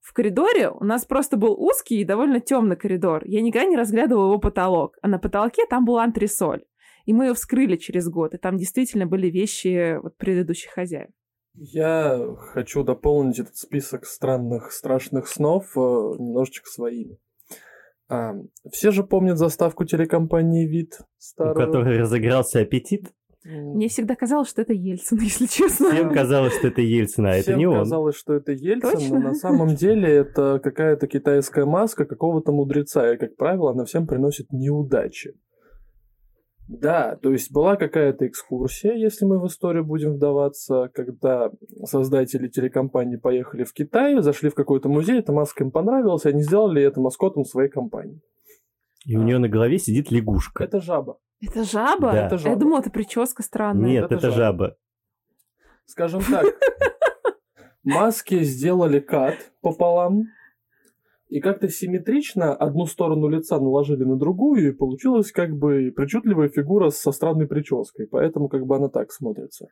[0.00, 3.22] в коридоре у нас просто был узкий и довольно темный коридор.
[3.24, 6.64] Я никогда не разглядывала его потолок, а на потолке там был антресоль.
[7.06, 11.08] И мы ее вскрыли через год, и там действительно были вещи вот, предыдущих хозяев.
[11.54, 17.18] Я хочу дополнить этот список странных, страшных снов э, немножечко своими.
[18.08, 18.34] А,
[18.70, 21.54] все же помнят заставку телекомпании «Вид» старую.
[21.54, 23.12] У которой разыгрался аппетит?
[23.44, 25.90] Мне всегда казалось, что это Ельцин, если честно.
[25.90, 27.78] Всем казалось, что это Ельцин, а это не он.
[27.78, 29.18] казалось, что это Ельцин, Точно?
[29.18, 34.06] но на самом деле это какая-то китайская маска какого-то мудреца, и, как правило, она всем
[34.06, 35.34] приносит неудачи.
[36.68, 41.50] Да, то есть была какая-то экскурсия, если мы в историю будем вдаваться, когда
[41.84, 46.42] создатели телекомпании поехали в Китай, зашли в какой-то музей, эта маска им понравилась, и они
[46.42, 48.20] сделали это маскотом своей компании.
[49.06, 50.64] И у нее на голове сидит лягушка.
[50.64, 51.18] Это жаба.
[51.40, 52.12] Это жаба?
[52.12, 52.26] Да.
[52.26, 52.50] Это жаба.
[52.50, 53.88] Я думала, это прическа странная.
[53.88, 54.36] Нет, это, это жаба.
[54.36, 54.76] жаба.
[55.86, 56.46] Скажем так,
[57.82, 60.24] маски сделали кат пополам,
[61.28, 66.90] и как-то симметрично одну сторону лица наложили на другую, и получилась как бы причудливая фигура
[66.90, 69.68] со странной прической, поэтому как бы она так смотрится.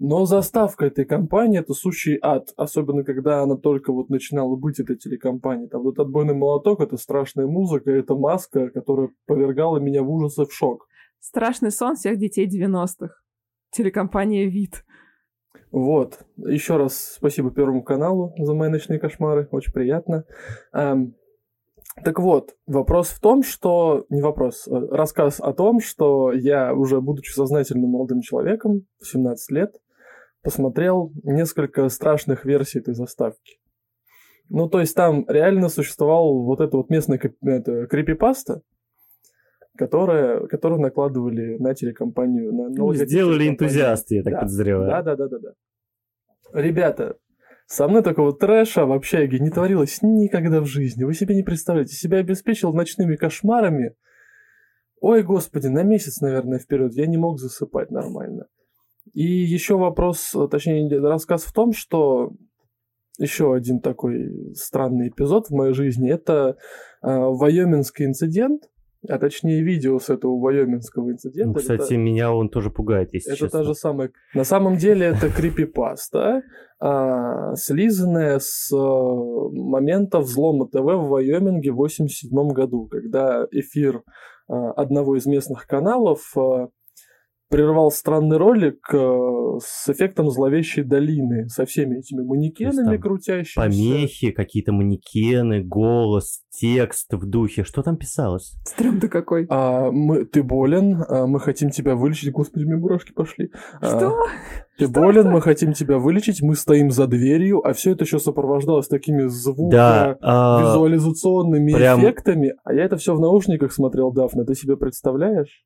[0.00, 4.96] Но заставка этой компании это сущий ад, особенно когда она только вот начинала быть этой
[4.96, 5.68] телекомпанией.
[5.68, 10.44] Там вот отбойный молоток, это страшная музыка, это маска, которая повергала меня в ужас и
[10.44, 10.86] в шок.
[11.18, 13.12] Страшный сон всех детей 90-х.
[13.70, 14.84] Телекомпания «Вид».
[15.72, 16.20] Вот.
[16.36, 19.48] Еще раз спасибо Первому каналу за мои ночные кошмары.
[19.50, 20.24] Очень приятно.
[20.72, 21.14] Эм,
[22.04, 24.06] так вот, вопрос в том, что...
[24.08, 29.50] Не вопрос, э, рассказ о том, что я, уже будучи сознательным молодым человеком, в 17
[29.50, 29.74] лет,
[30.48, 33.58] посмотрел несколько страшных версий этой заставки.
[34.48, 38.62] Ну, то есть там реально существовал вот это вот местная это, крипипаста,
[39.76, 42.54] которая, которую накладывали на телекомпанию.
[42.54, 44.40] На, ну, сделали энтузиасты, я так да.
[44.40, 44.88] подозреваю.
[44.88, 45.52] Да, да, да, да, да.
[46.58, 47.18] Ребята,
[47.66, 51.04] со мной такого трэша в общаге не творилось никогда в жизни.
[51.04, 51.94] Вы себе не представляете.
[51.94, 53.96] Себя обеспечил ночными кошмарами.
[55.02, 56.94] Ой, господи, на месяц, наверное, вперед.
[56.94, 58.46] Я не мог засыпать нормально.
[59.12, 62.32] И еще вопрос, точнее, рассказ в том, что
[63.18, 66.10] еще один такой странный эпизод в моей жизни.
[66.10, 66.56] Это
[67.02, 68.62] э, Вайоминский инцидент,
[69.08, 71.48] а точнее видео с этого вайоминского инцидента.
[71.48, 73.58] Ну, кстати, это, меня он тоже пугает, если Это честно.
[73.58, 74.10] та же самая...
[74.34, 76.42] На самом деле это крипипаста,
[76.80, 84.02] а, слизанная с а, момента взлома ТВ в Вайоминге в 87 году, когда эфир
[84.48, 86.68] а, одного из местных каналов а,
[87.48, 93.60] прервал странный ролик э, с эффектом зловещей долины, со всеми этими манекенами крутящимися.
[93.60, 97.64] Помехи, какие-то манекены, голос, текст в духе.
[97.64, 98.54] Что там писалось?
[98.64, 99.46] Стрём-то какой.
[99.48, 102.30] А, мы, ты болен, а, мы хотим тебя вылечить.
[102.32, 103.50] Господи, мне мурашки пошли.
[103.80, 104.08] А, Что?
[104.08, 104.26] А,
[104.76, 105.30] ты Что болен, это?
[105.30, 111.72] мы хотим тебя вылечить, мы стоим за дверью, а все это еще сопровождалось такими звуковизуализационными
[111.72, 112.00] да, прям...
[112.00, 112.52] эффектами.
[112.64, 115.64] А я это все в наушниках смотрел, Дафна, ты себе представляешь?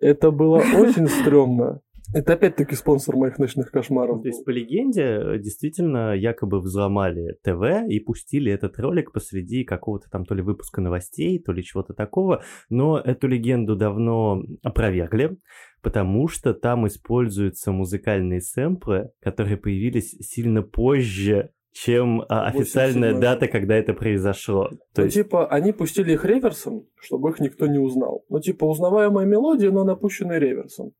[0.00, 1.80] Это было очень стрёмно.
[2.14, 4.22] Это опять-таки спонсор моих ночных кошмаров.
[4.22, 10.24] То есть, по легенде, действительно, якобы взломали ТВ и пустили этот ролик посреди какого-то там
[10.24, 12.42] то ли выпуска новостей, то ли чего-то такого.
[12.70, 15.36] Но эту легенду давно опровергли,
[15.82, 23.74] потому что там используются музыкальные сэмплы, которые появились сильно позже чем а, официальная дата, когда
[23.74, 24.68] это произошло.
[24.94, 25.14] То ну, есть...
[25.14, 28.24] типа, они пустили их реверсом, чтобы их никто не узнал.
[28.30, 30.92] Ну, типа, узнаваемая мелодия, но она пущена реверсом.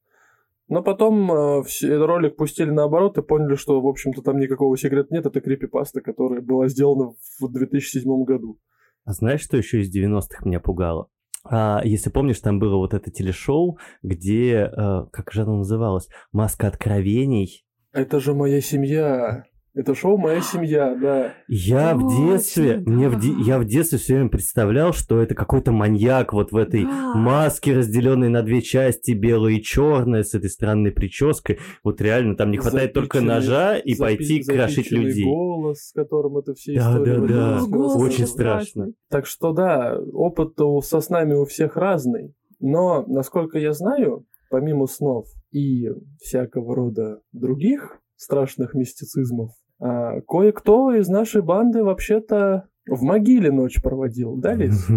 [0.68, 5.24] Но потом э, ролик пустили наоборот и поняли, что, в общем-то, там никакого секрета нет.
[5.24, 8.58] Это крипипаста, которая была сделана в 2007 году.
[9.04, 11.08] А знаешь, что еще из 90-х меня пугало?
[11.44, 16.66] А, если помнишь, там было вот это телешоу, где, э, как же оно называлось, «Маска
[16.66, 17.64] откровений».
[17.92, 19.44] Это же моя семья.
[19.76, 21.34] Это шоу «Моя семья», да.
[21.48, 23.42] Я в детстве, мне в де- да.
[23.44, 27.12] я в детстве все время представлял, что это какой-то маньяк вот в этой Да.
[27.14, 31.58] маске, разделенной на две части, белая и черная, с этой странной прической.
[31.84, 35.24] Вот реально, там не хватает только ножа и Запи- пойти крошить людей.
[35.24, 37.26] голос, с которым это все Да, истории да,
[37.60, 37.60] да.
[37.66, 38.92] Голос Очень страшно.
[39.10, 42.32] Так что да, опыт со снами у всех разный.
[42.60, 51.42] Но, насколько я знаю, помимо снов и всякого рода других страшных мистицизмов, кое-кто из нашей
[51.42, 54.86] банды вообще-то в могиле ночь проводил, да, Лиз?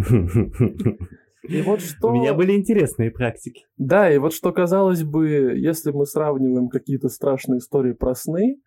[1.47, 2.09] И вот что...
[2.09, 3.65] У меня были интересные практики.
[3.77, 8.57] Да, и вот что казалось бы, если мы сравниваем какие-то страшные истории про сны,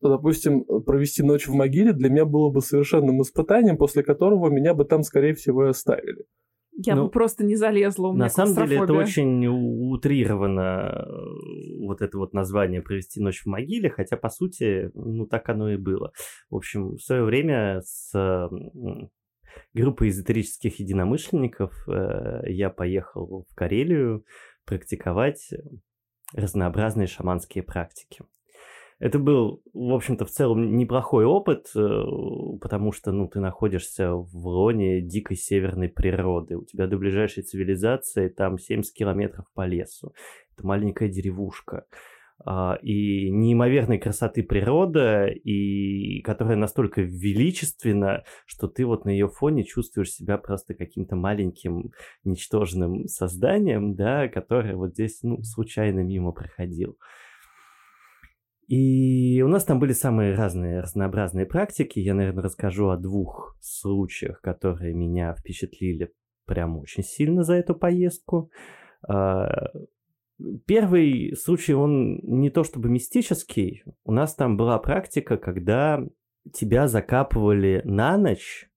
[0.00, 4.74] то, допустим, провести ночь в могиле для меня было бы совершенным испытанием, после которого меня
[4.74, 6.24] бы там, скорее всего, и оставили.
[6.74, 11.86] Я Ну, бы просто не залезла, у меня На самом деле это очень утрировано, э,
[11.86, 15.76] вот это вот название «Провести ночь в могиле», хотя, по сути, ну, так оно и
[15.76, 16.12] было.
[16.50, 18.12] В общем, в свое время с
[19.74, 24.24] группой эзотерических единомышленников э, я поехал в Карелию
[24.64, 25.50] практиковать
[26.34, 28.24] разнообразные шаманские практики.
[29.02, 32.04] Это был, в общем-то, в целом неплохой опыт, э,
[32.60, 36.56] потому что, ну, ты находишься в лоне дикой северной природы.
[36.56, 40.14] У тебя до ближайшей цивилизации там 70 километров по лесу.
[40.54, 41.84] Это маленькая деревушка.
[42.44, 49.64] А, И неимоверной красоты природа, и которая настолько величественна, что ты вот на ее фоне
[49.64, 51.90] чувствуешь себя просто каким-то маленьким
[52.22, 56.96] ничтожным созданием, да, которое вот здесь, ну, случайно мимо проходил.
[58.68, 61.98] И у нас там были самые разные, разнообразные практики.
[61.98, 66.12] Я, наверное, расскажу о двух случаях, которые меня впечатлили
[66.46, 68.50] прям очень сильно за эту поездку.
[69.06, 69.70] А,
[70.66, 73.84] Первый случай, он не то чтобы мистический.
[74.04, 76.02] У нас там была практика, когда
[76.52, 78.68] тебя закапывали на ночь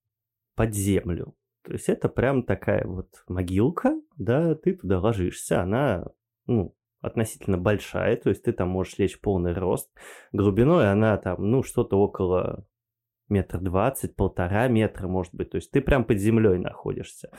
[0.55, 1.35] под землю.
[1.63, 6.05] То есть это прям такая вот могилка, да, ты туда ложишься, она,
[6.45, 6.74] ну,
[7.05, 9.89] относительно большая, то есть ты там можешь лечь полный рост.
[10.31, 12.65] Глубиной она там, ну, что-то около
[13.29, 15.49] метр двадцать, полтора метра, может быть.
[15.49, 17.29] То есть ты прям под землей находишься.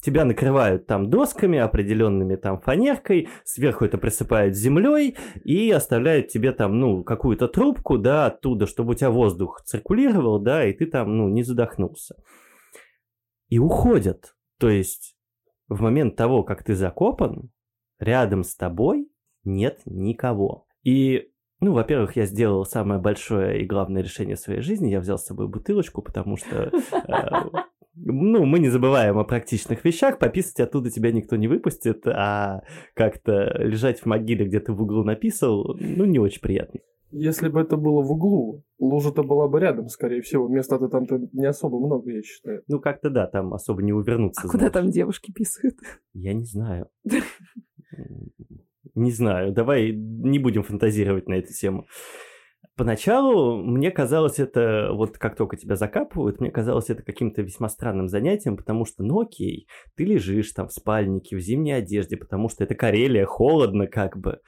[0.00, 6.80] Тебя накрывают там досками, определенными там фанеркой, сверху это присыпают землей и оставляют тебе там,
[6.80, 11.28] ну, какую-то трубку, да, оттуда, чтобы у тебя воздух циркулировал, да, и ты там, ну,
[11.28, 12.16] не задохнулся.
[13.48, 14.34] И уходят.
[14.58, 15.16] То есть
[15.68, 17.50] в момент того, как ты закопан,
[17.98, 19.08] рядом с тобой
[19.46, 20.66] нет никого.
[20.82, 21.30] И
[21.60, 24.90] ну, во-первых, я сделал самое большое и главное решение в своей жизни.
[24.90, 26.70] Я взял с собой бутылочку, потому что, э,
[27.94, 30.18] ну, мы не забываем о практичных вещах.
[30.18, 32.62] Пописать оттуда тебя никто не выпустит, а
[32.94, 36.80] как-то лежать в могиле, где ты в углу написал, ну, не очень приятно.
[37.10, 40.48] Если бы это было в углу, лужа-то была бы рядом, скорее всего.
[40.48, 42.62] Места-то там-то не особо много, я считаю.
[42.68, 44.42] Ну, как-то да, там особо не увернуться.
[44.44, 44.72] А куда знаешь.
[44.74, 45.76] там девушки писают?
[46.12, 46.88] Я не знаю.
[48.96, 51.86] Не знаю, давай не будем фантазировать на эту тему.
[52.76, 58.08] Поначалу мне казалось это, вот как только тебя закапывают, мне казалось это каким-то весьма странным
[58.08, 62.64] занятием, потому что, ну окей, ты лежишь там в спальнике, в зимней одежде, потому что
[62.64, 64.40] это Карелия, холодно как бы,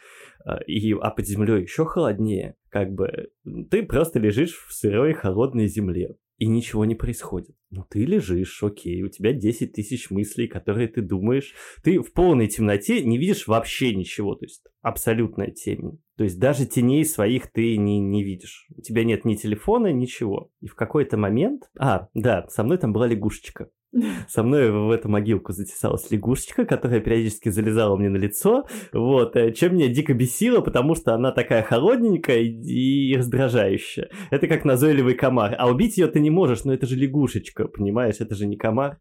[0.44, 3.28] а, и, а под землей еще холоднее, как бы,
[3.70, 7.55] ты просто лежишь в сырой холодной земле, и ничего не происходит.
[7.70, 12.46] Ну ты лежишь, окей, у тебя 10 тысяч мыслей, которые ты думаешь, ты в полной
[12.46, 16.01] темноте не видишь вообще ничего, то есть абсолютная темень.
[16.16, 18.66] То есть даже теней своих ты не, не видишь.
[18.77, 20.51] У тебя нет ни телефона, ничего.
[20.61, 21.68] И в какой-то момент...
[21.79, 23.70] А, да, со мной там была лягушечка.
[24.29, 29.53] Со мной в эту могилку затесалась лягушечка, которая периодически залезала мне на лицо, вот, э,
[29.53, 34.11] чем меня дико бесило, потому что она такая холодненькая и, раздражающая.
[34.31, 35.55] Это как назойливый комар.
[35.59, 39.01] А убить ее ты не можешь, но это же лягушечка, понимаешь, это же не комар.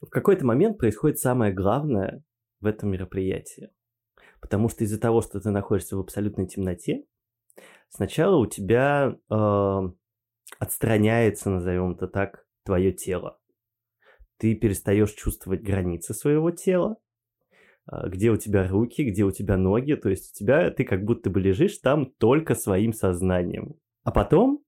[0.00, 2.22] В какой-то момент происходит самое главное
[2.60, 3.70] в этом мероприятии.
[4.40, 7.04] Потому что из-за того, что ты находишься в абсолютной темноте,
[7.88, 9.80] сначала у тебя э,
[10.58, 13.38] отстраняется, назовем это так, твое тело.
[14.38, 16.96] Ты перестаешь чувствовать границы своего тела,
[17.86, 21.04] а, где у тебя руки, где у тебя ноги, то есть у тебя ты как
[21.04, 23.76] будто бы лежишь там только своим сознанием.
[24.04, 24.62] А потом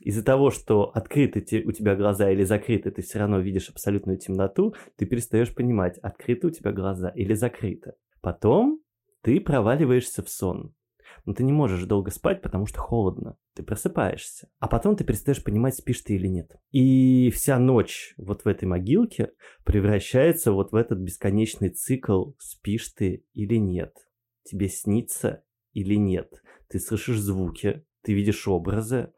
[0.00, 4.74] из-за того, что открыты у тебя глаза или закрыты, ты все равно видишь абсолютную темноту,
[4.96, 7.94] ты перестаешь понимать, открыты у тебя глаза или закрыты.
[8.20, 8.80] Потом
[9.22, 10.75] ты проваливаешься в сон.
[11.24, 13.36] Но ты не можешь долго спать, потому что холодно.
[13.54, 14.48] Ты просыпаешься.
[14.58, 16.56] А потом ты перестаешь понимать, спишь ты или нет.
[16.70, 19.32] И вся ночь вот в этой могилке
[19.64, 23.96] превращается вот в этот бесконечный цикл «спишь ты или нет?»
[24.44, 25.42] Тебе снится
[25.72, 26.42] или нет?
[26.68, 29.12] Ты слышишь звуки, ты видишь образы,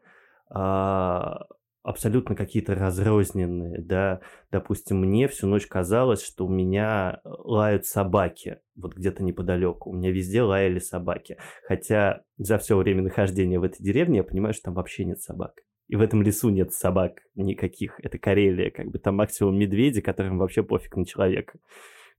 [0.49, 1.45] а,
[1.83, 4.21] абсолютно какие-то разрозненные, да,
[4.51, 10.11] допустим, мне всю ночь казалось, что у меня лают собаки, вот где-то неподалеку, у меня
[10.11, 14.73] везде лаяли собаки, хотя за все время нахождения в этой деревне я понимаю, что там
[14.75, 15.53] вообще нет собак.
[15.87, 17.99] И в этом лесу нет собак никаких.
[18.03, 21.57] Это Карелия, как бы там максимум медведи, которым вообще пофиг на человека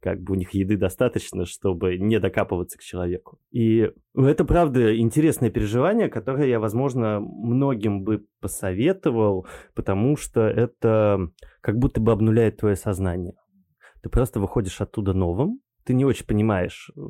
[0.00, 3.38] как бы у них еды достаточно, чтобы не докапываться к человеку.
[3.50, 11.30] И это, правда, интересное переживание, которое я, возможно, многим бы посоветовал, потому что это
[11.60, 13.34] как будто бы обнуляет твое сознание.
[14.02, 17.00] Ты просто выходишь оттуда новым, ты не очень понимаешь э,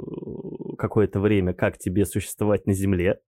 [0.79, 3.21] какое-то время, как тебе существовать на Земле,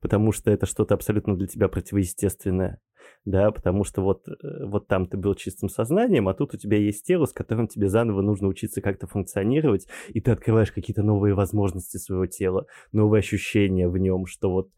[0.00, 2.80] потому что это что-то абсолютно для тебя противоестественное
[3.24, 6.78] да, потому что вот, э, вот там ты был чистым сознанием, а тут у тебя
[6.78, 11.34] есть тело, с которым тебе заново нужно учиться как-то функционировать, и ты открываешь какие-то новые
[11.34, 14.70] возможности своего тела, новые ощущения в нем, что вот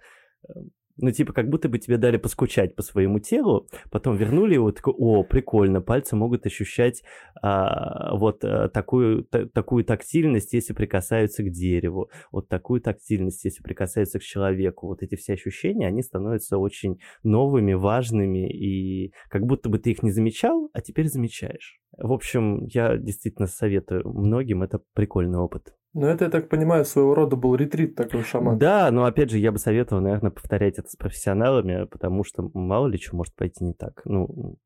[0.49, 4.72] эм, ну, типа, как будто бы тебе дали поскучать по своему телу, потом вернули его,
[4.72, 7.03] такой, о, прикольно, пальцы могут ощущать
[7.43, 13.62] а, вот а, такую, та, такую тактильность, если прикасаются к дереву, вот такую тактильность, если
[13.62, 14.86] прикасаются к человеку.
[14.86, 20.03] Вот эти все ощущения, они становятся очень новыми, важными, и как будто бы ты их
[20.03, 21.80] не замечал, а теперь замечаешь.
[21.97, 25.74] В общем, я действительно советую многим, это прикольный опыт.
[25.95, 28.59] Ну, это, я так понимаю, своего рода был ретрит такой шаман.
[28.59, 32.86] Да, но опять же, я бы советовал, наверное, повторять это с профессионалами, потому что мало
[32.86, 34.01] ли что может пойти не так.
[34.07, 34.57] Ну,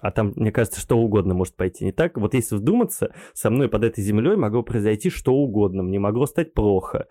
[0.00, 2.16] а там, мне кажется, что угодно может пойти не так.
[2.18, 5.82] Вот если вдуматься, со мной под этой землей могло произойти что угодно.
[5.82, 7.06] Мне могло стать плохо.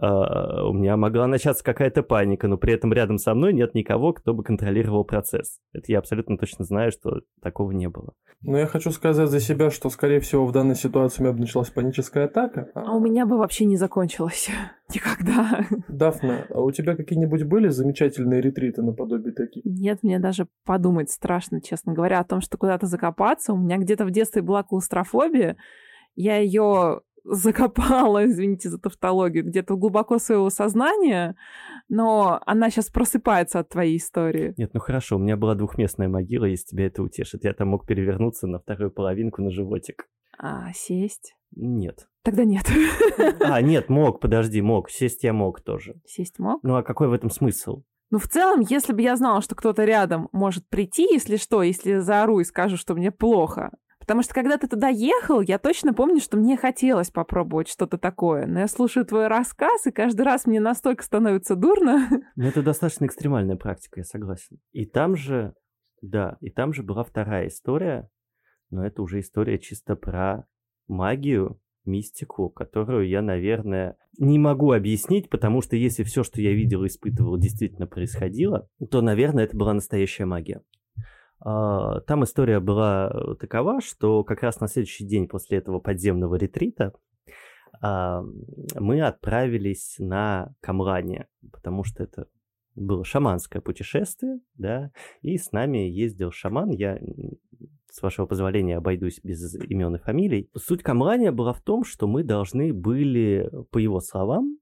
[0.00, 4.12] Uh, у меня могла начаться какая-то паника, но при этом рядом со мной нет никого,
[4.12, 5.58] кто бы контролировал процесс.
[5.72, 8.14] Это я абсолютно точно знаю, что такого не было.
[8.42, 11.40] Но я хочу сказать за себя, что, скорее всего, в данной ситуации у меня бы
[11.40, 12.68] началась паническая атака.
[12.74, 14.48] А у меня бы вообще не закончилась.
[14.94, 15.66] Никогда.
[15.88, 19.62] Дафна, а у тебя какие-нибудь были замечательные ретриты наподобие таких?
[19.64, 23.52] Нет, мне даже подумать страшно, честно говоря, о том, что куда-то закопаться.
[23.52, 25.56] У меня где-то в детстве была клаустрофобия.
[26.16, 31.36] Я ее закопала, извините за тавтологию, где-то глубоко своего сознания,
[31.88, 34.54] но она сейчас просыпается от твоей истории.
[34.56, 37.44] Нет, ну хорошо, у меня была двухместная могила, если тебя это утешит.
[37.44, 40.06] Я там мог перевернуться на вторую половинку на животик.
[40.38, 41.34] А сесть?
[41.54, 42.08] Нет.
[42.22, 42.64] Тогда нет.
[43.40, 44.90] А, нет, мог, подожди, мог.
[44.90, 45.94] Сесть я мог тоже.
[46.06, 46.62] Сесть мог?
[46.62, 47.82] Ну а какой в этом смысл?
[48.10, 51.98] Ну, в целом, если бы я знала, что кто-то рядом может прийти, если что, если
[51.98, 53.70] заору и скажу, что мне плохо,
[54.10, 58.44] Потому что когда ты туда ехал, я точно помню, что мне хотелось попробовать что-то такое.
[58.44, 62.08] Но я слушаю твой рассказ, и каждый раз мне настолько становится дурно.
[62.34, 64.58] Ну, это достаточно экстремальная практика, я согласен.
[64.72, 65.54] И там же,
[66.02, 68.10] да, и там же была вторая история,
[68.70, 70.44] но это уже история чисто про
[70.88, 76.82] магию, мистику, которую я, наверное, не могу объяснить, потому что если все, что я видел
[76.82, 80.62] и испытывал, действительно происходило, то, наверное, это была настоящая магия.
[81.40, 86.34] А, там история была э, такова, что как раз на следующий день после этого подземного
[86.34, 86.92] ретрита
[87.80, 88.22] а,
[88.78, 92.26] мы отправились на Камране, потому что это
[92.74, 96.98] было шаманское путешествие, да, и с нами ездил шаман, я
[97.90, 100.48] с вашего позволения обойдусь без имен и фамилий.
[100.56, 104.58] Суть Камрания была в том, что мы должны были, по его словам,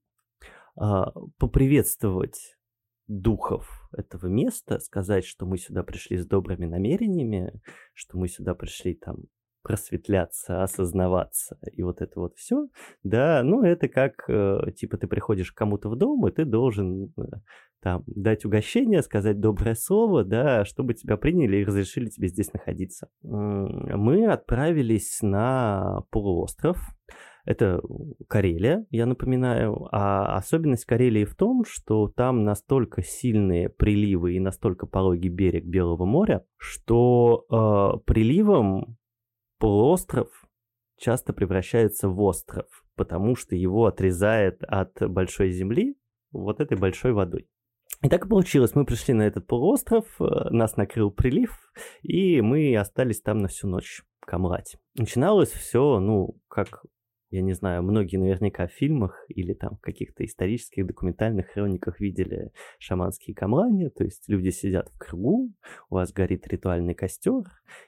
[0.76, 2.57] а, поприветствовать
[3.08, 7.60] духов этого места, сказать, что мы сюда пришли с добрыми намерениями,
[7.94, 9.24] что мы сюда пришли там
[9.62, 12.68] просветляться, осознаваться и вот это вот все,
[13.02, 17.12] да, ну это как, э, типа, ты приходишь к кому-то в дом, и ты должен
[17.18, 17.22] э,
[17.80, 23.08] там дать угощение, сказать доброе слово, да, чтобы тебя приняли и разрешили тебе здесь находиться.
[23.22, 26.78] Мы отправились на полуостров,
[27.48, 27.80] это
[28.28, 29.88] Карелия, я напоминаю.
[29.90, 36.04] А особенность Карелии в том, что там настолько сильные приливы и настолько пологий берег Белого
[36.04, 38.98] моря, что э, приливом
[39.58, 40.28] полуостров
[40.98, 45.96] часто превращается в остров, потому что его отрезает от большой земли
[46.32, 47.48] вот этой большой водой.
[48.02, 48.74] И так и получилось.
[48.74, 51.58] Мы пришли на этот полуостров, э, нас накрыл прилив,
[52.02, 54.76] и мы остались там на всю ночь камлать.
[54.98, 56.82] Начиналось все, ну, как
[57.30, 62.52] я не знаю, многие наверняка в фильмах или там в каких-то исторических документальных хрониках видели
[62.78, 65.52] шаманские камлания, то есть люди сидят в кругу,
[65.90, 67.44] у вас горит ритуальный костер,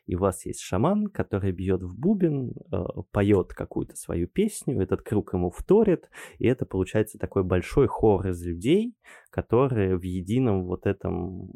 [0.06, 2.76] и у вас есть шаман, который бьет в бубен, э,
[3.12, 8.44] поет какую-то свою песню, этот круг ему вторит, и это получается такой большой хор из
[8.44, 8.94] людей,
[9.30, 11.52] которые в едином вот этом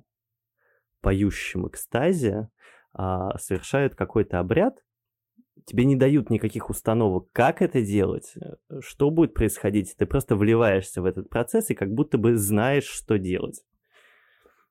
[1.03, 2.49] поющем экстазе
[2.95, 4.79] а, совершают какой-то обряд,
[5.67, 9.95] тебе не дают никаких установок, как это делать, э, что будет происходить.
[9.97, 13.63] Ты просто вливаешься в этот процесс и как будто бы знаешь, что делать.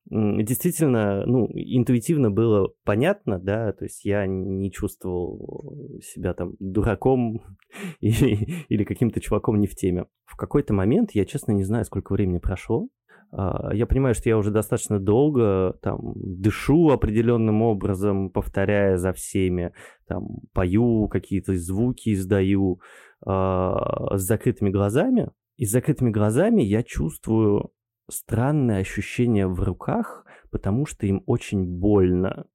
[0.09, 7.41] действительно, ну, интуитивно было понятно, да, то есть я не чувствовал себя там дураком
[7.99, 10.05] или, или каким-то чуваком не в теме.
[10.25, 12.89] В какой-то момент, я честно не знаю, сколько времени прошло,
[13.35, 19.73] я понимаю, что я уже достаточно долго там дышу определенным образом, повторяя за всеми,
[20.07, 22.79] там пою, какие-то звуки издаю
[23.25, 25.31] э, с закрытыми глазами.
[25.57, 27.71] И с закрытыми глазами я чувствую
[28.09, 32.45] странное ощущение в руках, потому что им очень больно.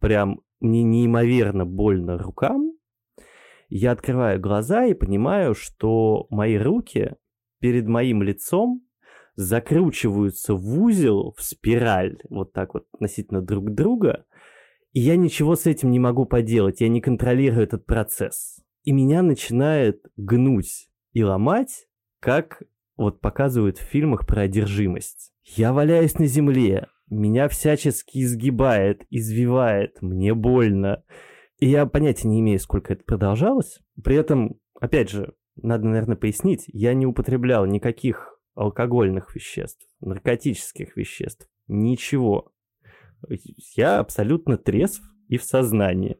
[0.00, 2.72] Прям мне неимоверно больно рукам.
[3.70, 7.16] Я открываю глаза и понимаю, что мои руки
[7.60, 8.83] перед моим лицом
[9.36, 14.24] закручиваются в узел, в спираль, вот так вот относительно друг друга,
[14.92, 18.60] и я ничего с этим не могу поделать, я не контролирую этот процесс.
[18.84, 21.88] И меня начинает гнуть и ломать,
[22.20, 22.62] как
[22.96, 25.32] вот показывают в фильмах про одержимость.
[25.42, 31.02] Я валяюсь на земле, меня всячески изгибает, извивает, мне больно.
[31.58, 33.80] И я понятия не имею, сколько это продолжалось.
[34.02, 41.48] При этом, опять же, надо, наверное, пояснить, я не употреблял никаких алкогольных веществ, наркотических веществ,
[41.66, 42.52] ничего.
[43.76, 46.18] Я абсолютно трезв и в сознании.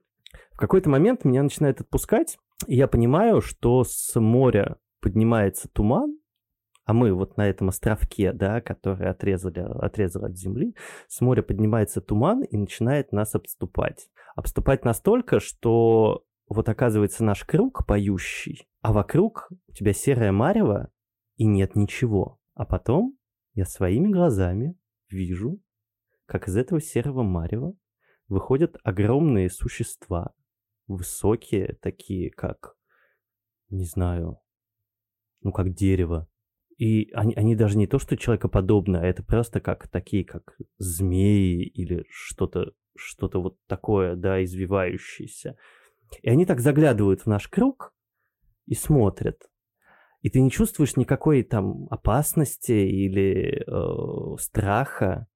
[0.53, 6.19] В какой-то момент меня начинает отпускать, и я понимаю, что с моря поднимается туман,
[6.85, 10.75] а мы вот на этом островке, да, который отрезали, отрезал от земли,
[11.09, 14.11] с моря поднимается туман и начинает нас обступать.
[14.37, 20.91] Обступать настолько, что вот оказывается наш круг поющий, а вокруг у тебя серая марево
[21.37, 22.41] и нет ничего.
[22.55, 23.19] А потом
[23.55, 24.77] я своими глазами
[25.09, 25.61] вижу,
[26.27, 27.75] как из этого серого марева
[28.29, 30.35] выходят огромные существа,
[30.87, 32.77] высокие, такие как,
[33.69, 34.39] не знаю,
[35.43, 36.29] ну как дерево,
[36.79, 41.63] и они, они даже не то, что человекоподобные, а это просто как такие, как змеи
[41.63, 45.57] или что-то что-то вот такое, да, извивающееся.
[46.23, 47.93] И они так заглядывают в наш круг
[48.67, 49.51] и смотрят.
[50.25, 55.27] И ты не чувствуешь никакой там опасности или э, страха.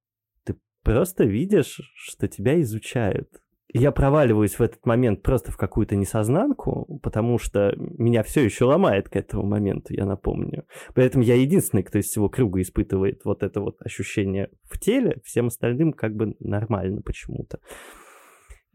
[0.45, 3.29] Ты просто видишь, что тебя изучают
[3.73, 9.11] я проваливаюсь в этот момент просто в какую-то несознанку, потому что меня все еще ломает
[9.11, 10.65] к этому моменту, я напомню.
[10.95, 15.49] Поэтому я единственный, кто из всего круга испытывает вот это вот ощущение в теле, всем
[15.49, 17.59] остальным как бы нормально почему-то.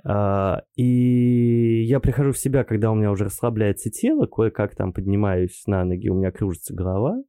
[0.06, 5.64] А, и я прихожу в себя, когда у меня уже расслабляется тело, кое-как там поднимаюсь
[5.66, 7.24] на ноги, у меня кружится голова,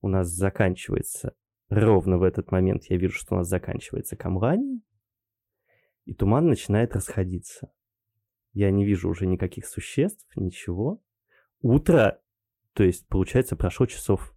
[0.00, 1.34] у нас заканчивается
[1.68, 4.80] ровно в этот момент я вижу, что у нас заканчивается камрание,
[6.04, 7.70] и туман начинает расходиться.
[8.52, 11.02] Я не вижу уже никаких существ, ничего.
[11.60, 12.20] Утро,
[12.72, 14.34] то есть, получается, прошло часов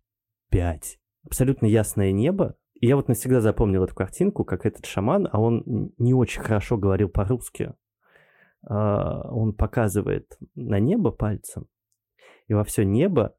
[0.50, 1.00] пять.
[1.24, 2.58] Абсолютно ясное небо.
[2.82, 6.78] И я вот навсегда запомнил эту картинку, как этот шаман, а он не очень хорошо
[6.78, 7.74] говорил по-русски.
[8.68, 11.68] А, он показывает на небо пальцем,
[12.48, 13.36] и во все небо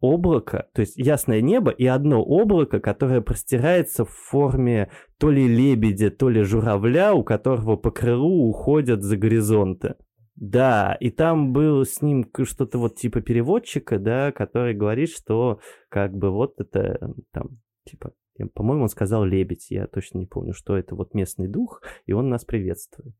[0.00, 6.10] облако, то есть ясное небо и одно облако, которое простирается в форме то ли лебедя,
[6.10, 9.94] то ли журавля, у которого по крылу уходят за горизонты.
[10.36, 16.12] Да, и там был с ним что-то вот типа переводчика, да, который говорит, что как
[16.12, 18.12] бы вот это там, типа,
[18.54, 22.28] по-моему, он сказал лебедь, я точно не помню, что это вот местный дух, и он
[22.28, 23.14] нас приветствует.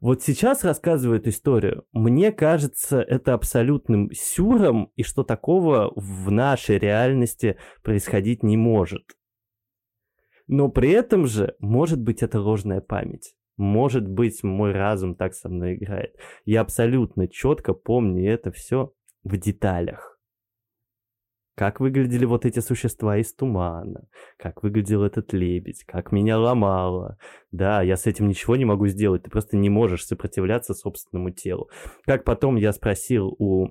[0.00, 1.84] Вот сейчас рассказывает историю.
[1.92, 9.04] Мне кажется, это абсолютным сюром, и что такого в нашей реальности происходить не может.
[10.48, 13.34] Но при этом же, может быть, это ложная память.
[13.56, 16.14] Может быть, мой разум так со мной играет.
[16.44, 18.92] Я абсолютно четко помню это все
[19.24, 20.15] в деталях
[21.56, 27.16] как выглядели вот эти существа из тумана, как выглядел этот лебедь, как меня ломало.
[27.50, 31.70] Да, я с этим ничего не могу сделать, ты просто не можешь сопротивляться собственному телу.
[32.04, 33.68] Как потом я спросил у...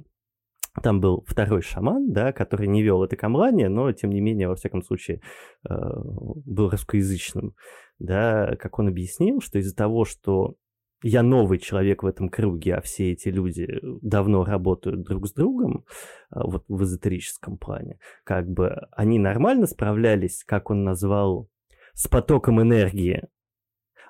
[0.83, 4.55] Там был второй шаман, да, который не вел это камлание, но, тем не менее, во
[4.55, 5.21] всяком случае,
[5.69, 7.55] э, был русскоязычным,
[7.99, 10.55] да, как он объяснил, что из-за того, что
[11.03, 13.67] я новый человек в этом круге, а все эти люди
[14.01, 15.85] давно работают друг с другом,
[16.29, 21.49] а, вот в эзотерическом плане, как бы они нормально справлялись, как он назвал,
[21.93, 23.23] с потоком энергии.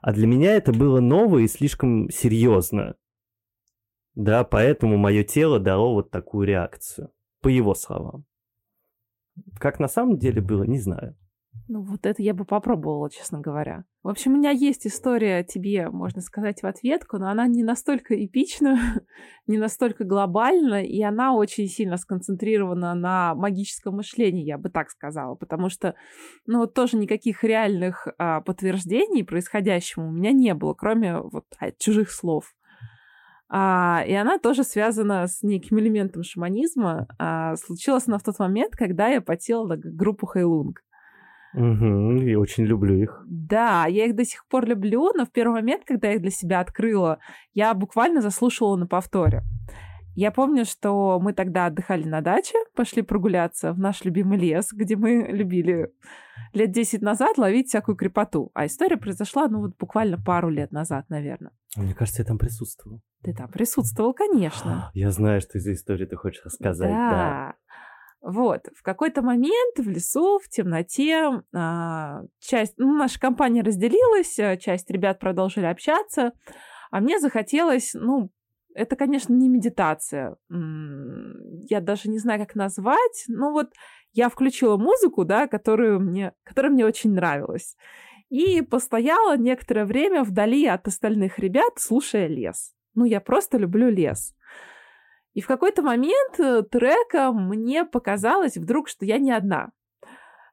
[0.01, 2.95] А для меня это было ново и слишком серьезно.
[4.13, 7.11] Да, поэтому мое тело дало вот такую реакцию,
[7.41, 8.25] по его словам.
[9.59, 11.17] Как на самом деле было, не знаю.
[11.67, 13.85] Ну, вот это я бы попробовала, честно говоря.
[14.03, 18.23] В общем, у меня есть история тебе, можно сказать, в ответку, но она не настолько
[18.23, 18.77] эпична,
[19.47, 25.33] не настолько глобальна, и она очень сильно сконцентрирована на магическом мышлении, я бы так сказала,
[25.33, 25.95] потому что,
[26.45, 31.45] ну, вот тоже никаких реальных а, подтверждений происходящему у меня не было, кроме вот
[31.79, 32.53] чужих слов.
[33.47, 37.07] А, и она тоже связана с неким элементом шаманизма.
[37.19, 40.81] А, случилась она в тот момент, когда я потела группу Хейлунг.
[41.55, 43.23] Угу, я очень люблю их.
[43.27, 46.31] Да, я их до сих пор люблю, но в первый момент, когда я их для
[46.31, 47.19] себя открыла,
[47.53, 49.43] я буквально заслушивала на повторе.
[50.15, 54.95] Я помню, что мы тогда отдыхали на даче, пошли прогуляться в наш любимый лес, где
[54.95, 55.91] мы любили
[56.53, 58.49] лет 10 назад ловить всякую крепоту.
[58.53, 61.51] А история произошла, ну, вот буквально пару лет назад, наверное.
[61.75, 63.01] Мне кажется, я там присутствовал.
[63.23, 64.89] Ты там присутствовал, конечно.
[64.93, 67.09] Я знаю, что из истории ты хочешь рассказать, да.
[67.09, 67.55] да.
[68.27, 74.57] Вот, в какой-то момент в лесу, в темноте, а, часть, ну, наша компания разделилась, а,
[74.57, 76.33] часть ребят продолжили общаться,
[76.89, 78.31] а мне захотелось, ну,
[78.73, 80.37] это, конечно, не медитация.
[80.49, 83.25] Я даже не знаю, как назвать.
[83.27, 83.69] Ну вот
[84.11, 87.77] я включила музыку, да, которую мне, которая мне очень нравилась.
[88.29, 92.73] И постояла некоторое время вдали от остальных ребят, слушая лес.
[92.95, 94.33] Ну, я просто люблю лес.
[95.35, 99.71] И в какой-то момент э, трека мне показалось вдруг, что я не одна.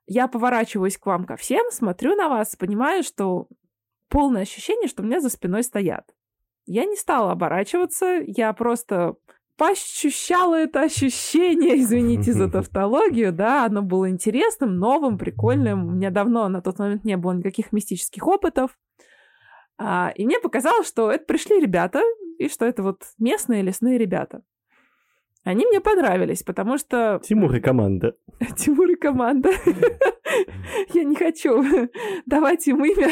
[0.06, 3.46] Я поворачиваюсь к вам ко всем, смотрю на вас, понимаю, что
[4.08, 6.12] полное ощущение, что у меня за спиной стоят.
[6.66, 9.14] Я не стала оборачиваться, я просто
[9.56, 15.86] поощущала это ощущение, извините за тавтологию, да, оно было интересным, новым, прикольным.
[15.86, 18.76] У меня давно на тот момент не было никаких мистических опытов.
[19.78, 22.02] А, и мне показалось, что это пришли ребята,
[22.38, 24.42] и что это вот местные лесные ребята.
[25.44, 27.20] Они мне понравились, потому что...
[27.24, 28.14] Тимур и команда.
[28.56, 29.50] Тимур и команда.
[30.94, 31.64] Я не хочу
[32.26, 33.10] давать им имя,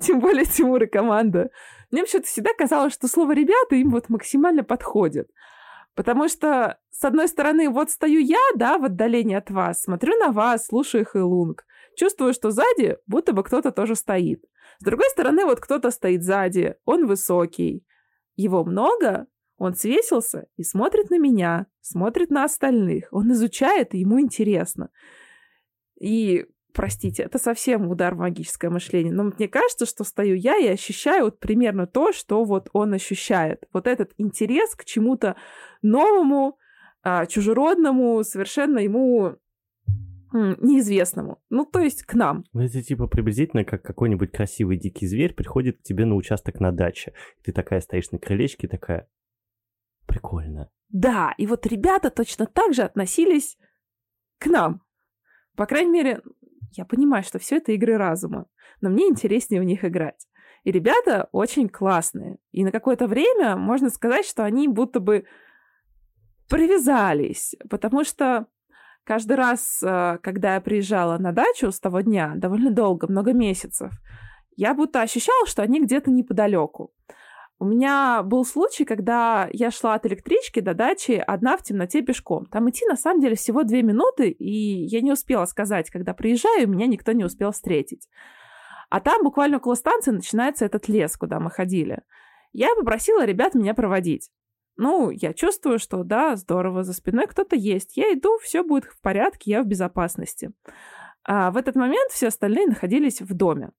[0.00, 1.50] тем более Тимур и команда.
[1.90, 5.30] Мне вообще-то всегда казалось, что слово «ребята» им вот максимально подходит.
[5.94, 10.32] Потому что, с одной стороны, вот стою я, да, в отдалении от вас, смотрю на
[10.32, 11.64] вас, слушаю Хэйлунг,
[11.96, 14.44] чувствую, что сзади будто бы кто-то тоже стоит.
[14.80, 17.86] С другой стороны, вот кто-то стоит сзади, он высокий,
[18.34, 23.08] его много, он свесился и смотрит на меня, смотрит на остальных.
[23.12, 24.90] Он изучает, и ему интересно.
[26.00, 29.12] И, простите, это совсем удар в магическое мышление.
[29.12, 33.64] Но мне кажется, что стою я и ощущаю вот примерно то, что вот он ощущает.
[33.72, 35.36] Вот этот интерес к чему-то
[35.82, 36.58] новому,
[37.02, 39.36] а, чужеродному, совершенно ему
[40.34, 41.40] неизвестному.
[41.48, 42.44] Ну, то есть к нам.
[42.52, 46.72] Ну, это типа приблизительно как какой-нибудь красивый дикий зверь приходит к тебе на участок на
[46.72, 47.12] даче.
[47.44, 49.06] Ты такая стоишь на крылечке, такая,
[50.06, 50.70] Прикольно.
[50.88, 53.58] Да, и вот ребята точно так же относились
[54.38, 54.82] к нам.
[55.56, 56.22] По крайней мере,
[56.72, 58.46] я понимаю, что все это игры разума,
[58.80, 60.26] но мне интереснее в них играть.
[60.64, 62.38] И ребята очень классные.
[62.52, 65.26] И на какое-то время можно сказать, что они будто бы
[66.48, 68.46] привязались, потому что
[69.04, 73.92] каждый раз, э, когда я приезжала на дачу с того дня, довольно долго, много месяцев,
[74.56, 76.92] я будто ощущала, что они где-то неподалеку.
[77.60, 82.46] У меня был случай, когда я шла от электрички до дачи одна в темноте пешком.
[82.46, 86.68] Там идти на самом деле всего две минуты, и я не успела сказать, когда приезжаю,
[86.68, 88.08] меня никто не успел встретить.
[88.90, 92.02] А там буквально около станции начинается этот лес, куда мы ходили.
[92.52, 94.30] Я попросила ребят меня проводить.
[94.76, 97.96] Ну, я чувствую, что да, здорово, за спиной кто-то есть.
[97.96, 100.50] Я иду, все будет в порядке, я в безопасности.
[101.22, 103.70] А в этот момент все остальные находились в доме.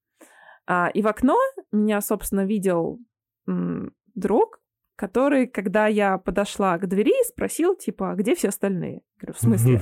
[0.66, 1.38] А, и в окно
[1.72, 3.00] меня, собственно, видел
[3.46, 4.62] друг,
[4.96, 8.94] который, когда я подошла к двери, спросил, типа, а где все остальные?
[8.94, 9.82] Я говорю, в смысле?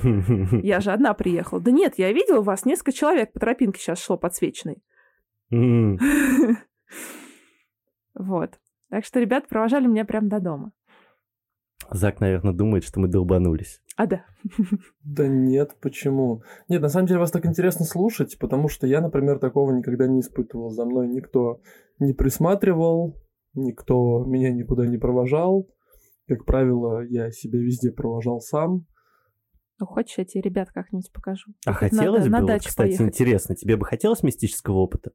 [0.62, 1.60] Я же одна приехала.
[1.60, 4.82] Да нет, я видел вас, несколько человек по тропинке сейчас шло подсвеченной.
[8.16, 8.60] Вот.
[8.90, 10.72] Так что ребят провожали меня прямо до дома.
[11.90, 13.82] Зак, наверное, думает, что мы долбанулись.
[13.96, 14.24] А, да.
[15.02, 16.42] Да нет, почему?
[16.68, 20.20] Нет, на самом деле вас так интересно слушать, потому что я, например, такого никогда не
[20.20, 20.70] испытывал.
[20.70, 21.60] За мной никто
[21.98, 23.16] не присматривал,
[23.54, 25.68] никто меня никуда не провожал.
[26.26, 28.86] Как правило, я себя везде провожал сам.
[29.78, 31.52] Ну, хочешь, я тебе ребят как-нибудь покажу?
[31.66, 33.06] А как хотелось надо, бы, на вот, кстати, поехать.
[33.06, 35.12] интересно, тебе бы хотелось мистического опыта?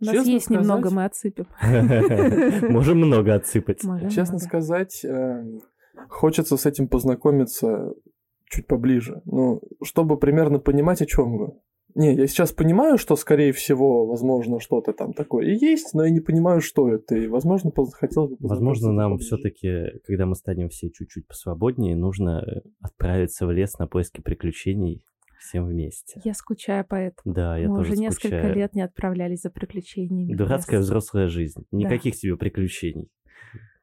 [0.00, 1.46] У нас Честно есть сказать, немного, мы отсыпем.
[2.70, 3.80] Можем много отсыпать.
[4.10, 5.44] Честно сказать, э,
[6.08, 7.94] хочется с этим познакомиться
[8.50, 9.22] чуть поближе.
[9.24, 11.52] Ну, чтобы примерно понимать, о чем вы.
[11.96, 16.10] Не, я сейчас понимаю, что, скорее всего, возможно, что-то там такое и есть, но я
[16.10, 18.36] не понимаю, что это, и, возможно, хотел бы...
[18.38, 22.44] Возможно, нам все-таки, когда мы станем все чуть-чуть посвободнее, нужно
[22.82, 25.06] отправиться в лес на поиски приключений
[25.38, 26.20] всем вместе.
[26.22, 27.34] Я скучаю по этому.
[27.34, 28.54] Да, я Мы тоже уже несколько скучаю.
[28.54, 30.34] лет не отправлялись за приключениями.
[30.34, 31.64] Дурацкая взрослая жизнь.
[31.70, 33.08] Никаких тебе приключений.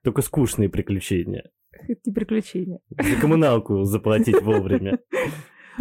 [0.03, 1.49] Только скучные приключения.
[1.71, 2.79] Это не приключения.
[2.89, 4.99] За коммуналку заплатить вовремя.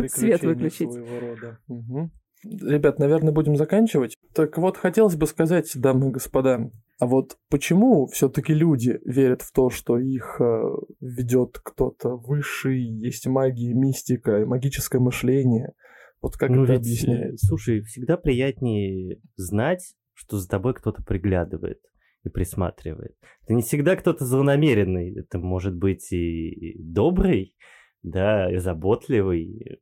[0.07, 0.91] Свет выключить.
[0.91, 1.59] своего рода.
[1.69, 2.11] Мгм.
[2.45, 4.17] Ребят, наверное, будем заканчивать.
[4.35, 6.71] Так вот, хотелось бы сказать, дамы и господа,
[7.03, 10.63] а вот почему все-таки люди верят в то, что их э,
[11.01, 15.73] ведет кто-то высший, есть магия, мистика, магическое мышление?
[16.21, 17.47] Вот как ну это ведь, э, объясняется?
[17.47, 21.81] слушай, всегда приятнее знать, что за тобой кто-то приглядывает
[22.23, 23.17] и присматривает.
[23.43, 27.57] Это не всегда кто-то злонамеренный, это может быть и добрый,
[28.05, 29.81] да, и заботливый.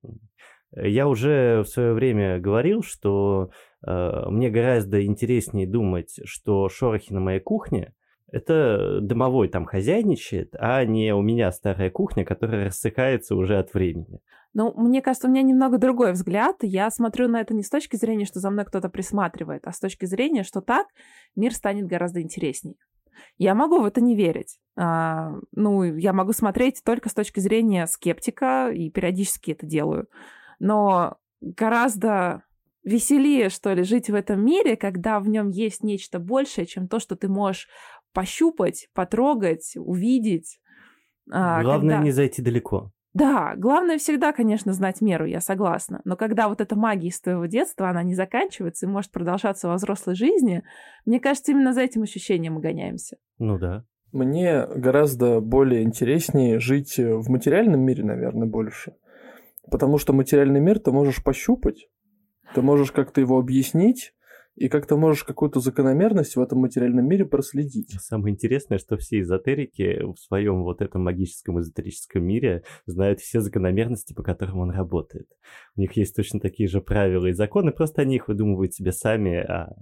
[0.75, 3.51] Я уже в свое время говорил, что
[3.87, 7.93] э, мне гораздо интереснее думать, что шорохи на моей кухне
[8.33, 14.21] это домовой там хозяйничает, а не у меня старая кухня, которая рассыхается уже от времени.
[14.53, 16.57] Ну, мне кажется, у меня немного другой взгляд.
[16.63, 19.79] Я смотрю на это не с точки зрения, что за мной кто-то присматривает, а с
[19.79, 20.87] точки зрения, что так
[21.37, 22.77] мир станет гораздо интереснее.
[23.39, 24.59] Я могу в это не верить.
[24.77, 30.07] А, ну, я могу смотреть только с точки зрения скептика, и периодически это делаю.
[30.61, 32.45] Но гораздо
[32.85, 36.99] веселее, что ли, жить в этом мире, когда в нем есть нечто большее, чем то,
[37.01, 37.69] что ты можешь
[38.13, 40.61] пощупать, потрогать, увидеть.
[41.31, 42.91] А, Главное когда- не зайти далеко.
[43.15, 46.01] да, главное всегда, конечно, знать меру, я согласна.
[46.05, 49.75] Но когда вот эта магия из твоего детства, она не заканчивается и может продолжаться во
[49.75, 50.63] взрослой жизни,
[51.07, 53.17] мне кажется, именно за этим ощущением мы гоняемся.
[53.39, 53.85] Ну да.
[54.13, 58.97] Мне гораздо более интереснее жить в материальном мире, наверное, больше.
[59.71, 61.89] Потому что материальный мир ты можешь пощупать,
[62.55, 64.13] ты можешь как-то его объяснить,
[64.57, 67.97] и как-то можешь какую-то закономерность в этом материальном мире проследить.
[68.01, 74.13] Самое интересное, что все эзотерики в своем вот этом магическом эзотерическом мире знают все закономерности,
[74.13, 75.29] по которым он работает.
[75.77, 79.37] У них есть точно такие же правила и законы, просто они их выдумывают себе сами,
[79.37, 79.73] а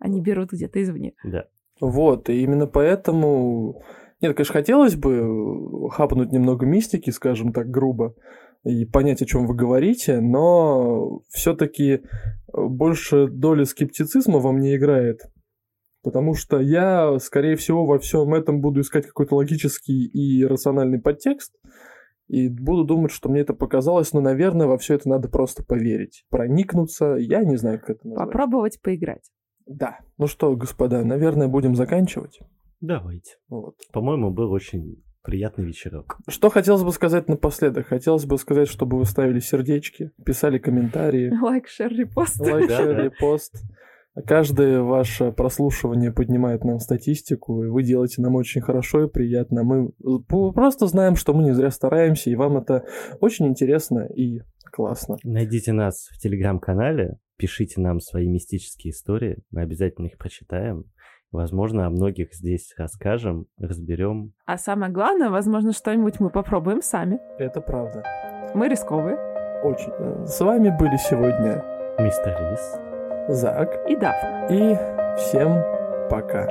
[0.00, 1.12] Они берут где-то извне.
[1.22, 1.44] да.
[1.80, 3.84] Вот, и именно поэтому...
[4.20, 8.16] Нет, конечно, хотелось бы хапнуть немного мистики, скажем так, грубо,
[8.64, 12.02] и понять, о чем вы говорите, но все-таки
[12.52, 15.20] больше доля скептицизма во мне играет.
[16.02, 21.54] Потому что я, скорее всего, во всем этом буду искать какой-то логический и рациональный подтекст,
[22.28, 26.24] и буду думать, что мне это показалось, но, наверное, во все это надо просто поверить,
[26.30, 28.26] проникнуться, я не знаю, как это назвать.
[28.26, 29.30] Попробовать поиграть.
[29.66, 29.98] Да.
[30.18, 32.38] Ну что, господа, наверное, будем заканчивать.
[32.80, 33.36] Давайте.
[33.48, 33.74] Вот.
[33.92, 36.16] По-моему, был очень приятный вечерок.
[36.26, 37.88] Что хотелось бы сказать напоследок?
[37.88, 42.40] Хотелось бы сказать, чтобы вы ставили сердечки, писали комментарии, Лайк, шер, репост.
[42.40, 43.62] лайк, шер, репост.
[44.26, 49.64] Каждое ваше прослушивание поднимает нам статистику, и вы делаете нам очень хорошо и приятно.
[49.64, 49.90] Мы
[50.26, 52.86] просто знаем, что мы не зря стараемся, и вам это
[53.20, 54.40] очень интересно и
[54.72, 55.18] классно.
[55.24, 60.84] Найдите нас в телеграм-канале, пишите нам свои мистические истории, мы обязательно их прочитаем.
[61.30, 64.32] Возможно, о многих здесь расскажем, разберем.
[64.46, 67.18] А самое главное, возможно, что-нибудь мы попробуем сами.
[67.38, 68.02] Это правда.
[68.54, 69.16] Мы рисковые.
[69.62, 70.26] Очень.
[70.26, 71.62] С вами были сегодня
[71.98, 72.78] Мистер Лис.
[73.28, 74.46] Зак, И Дафна.
[74.50, 74.74] и
[75.18, 75.62] всем
[76.08, 76.46] пока.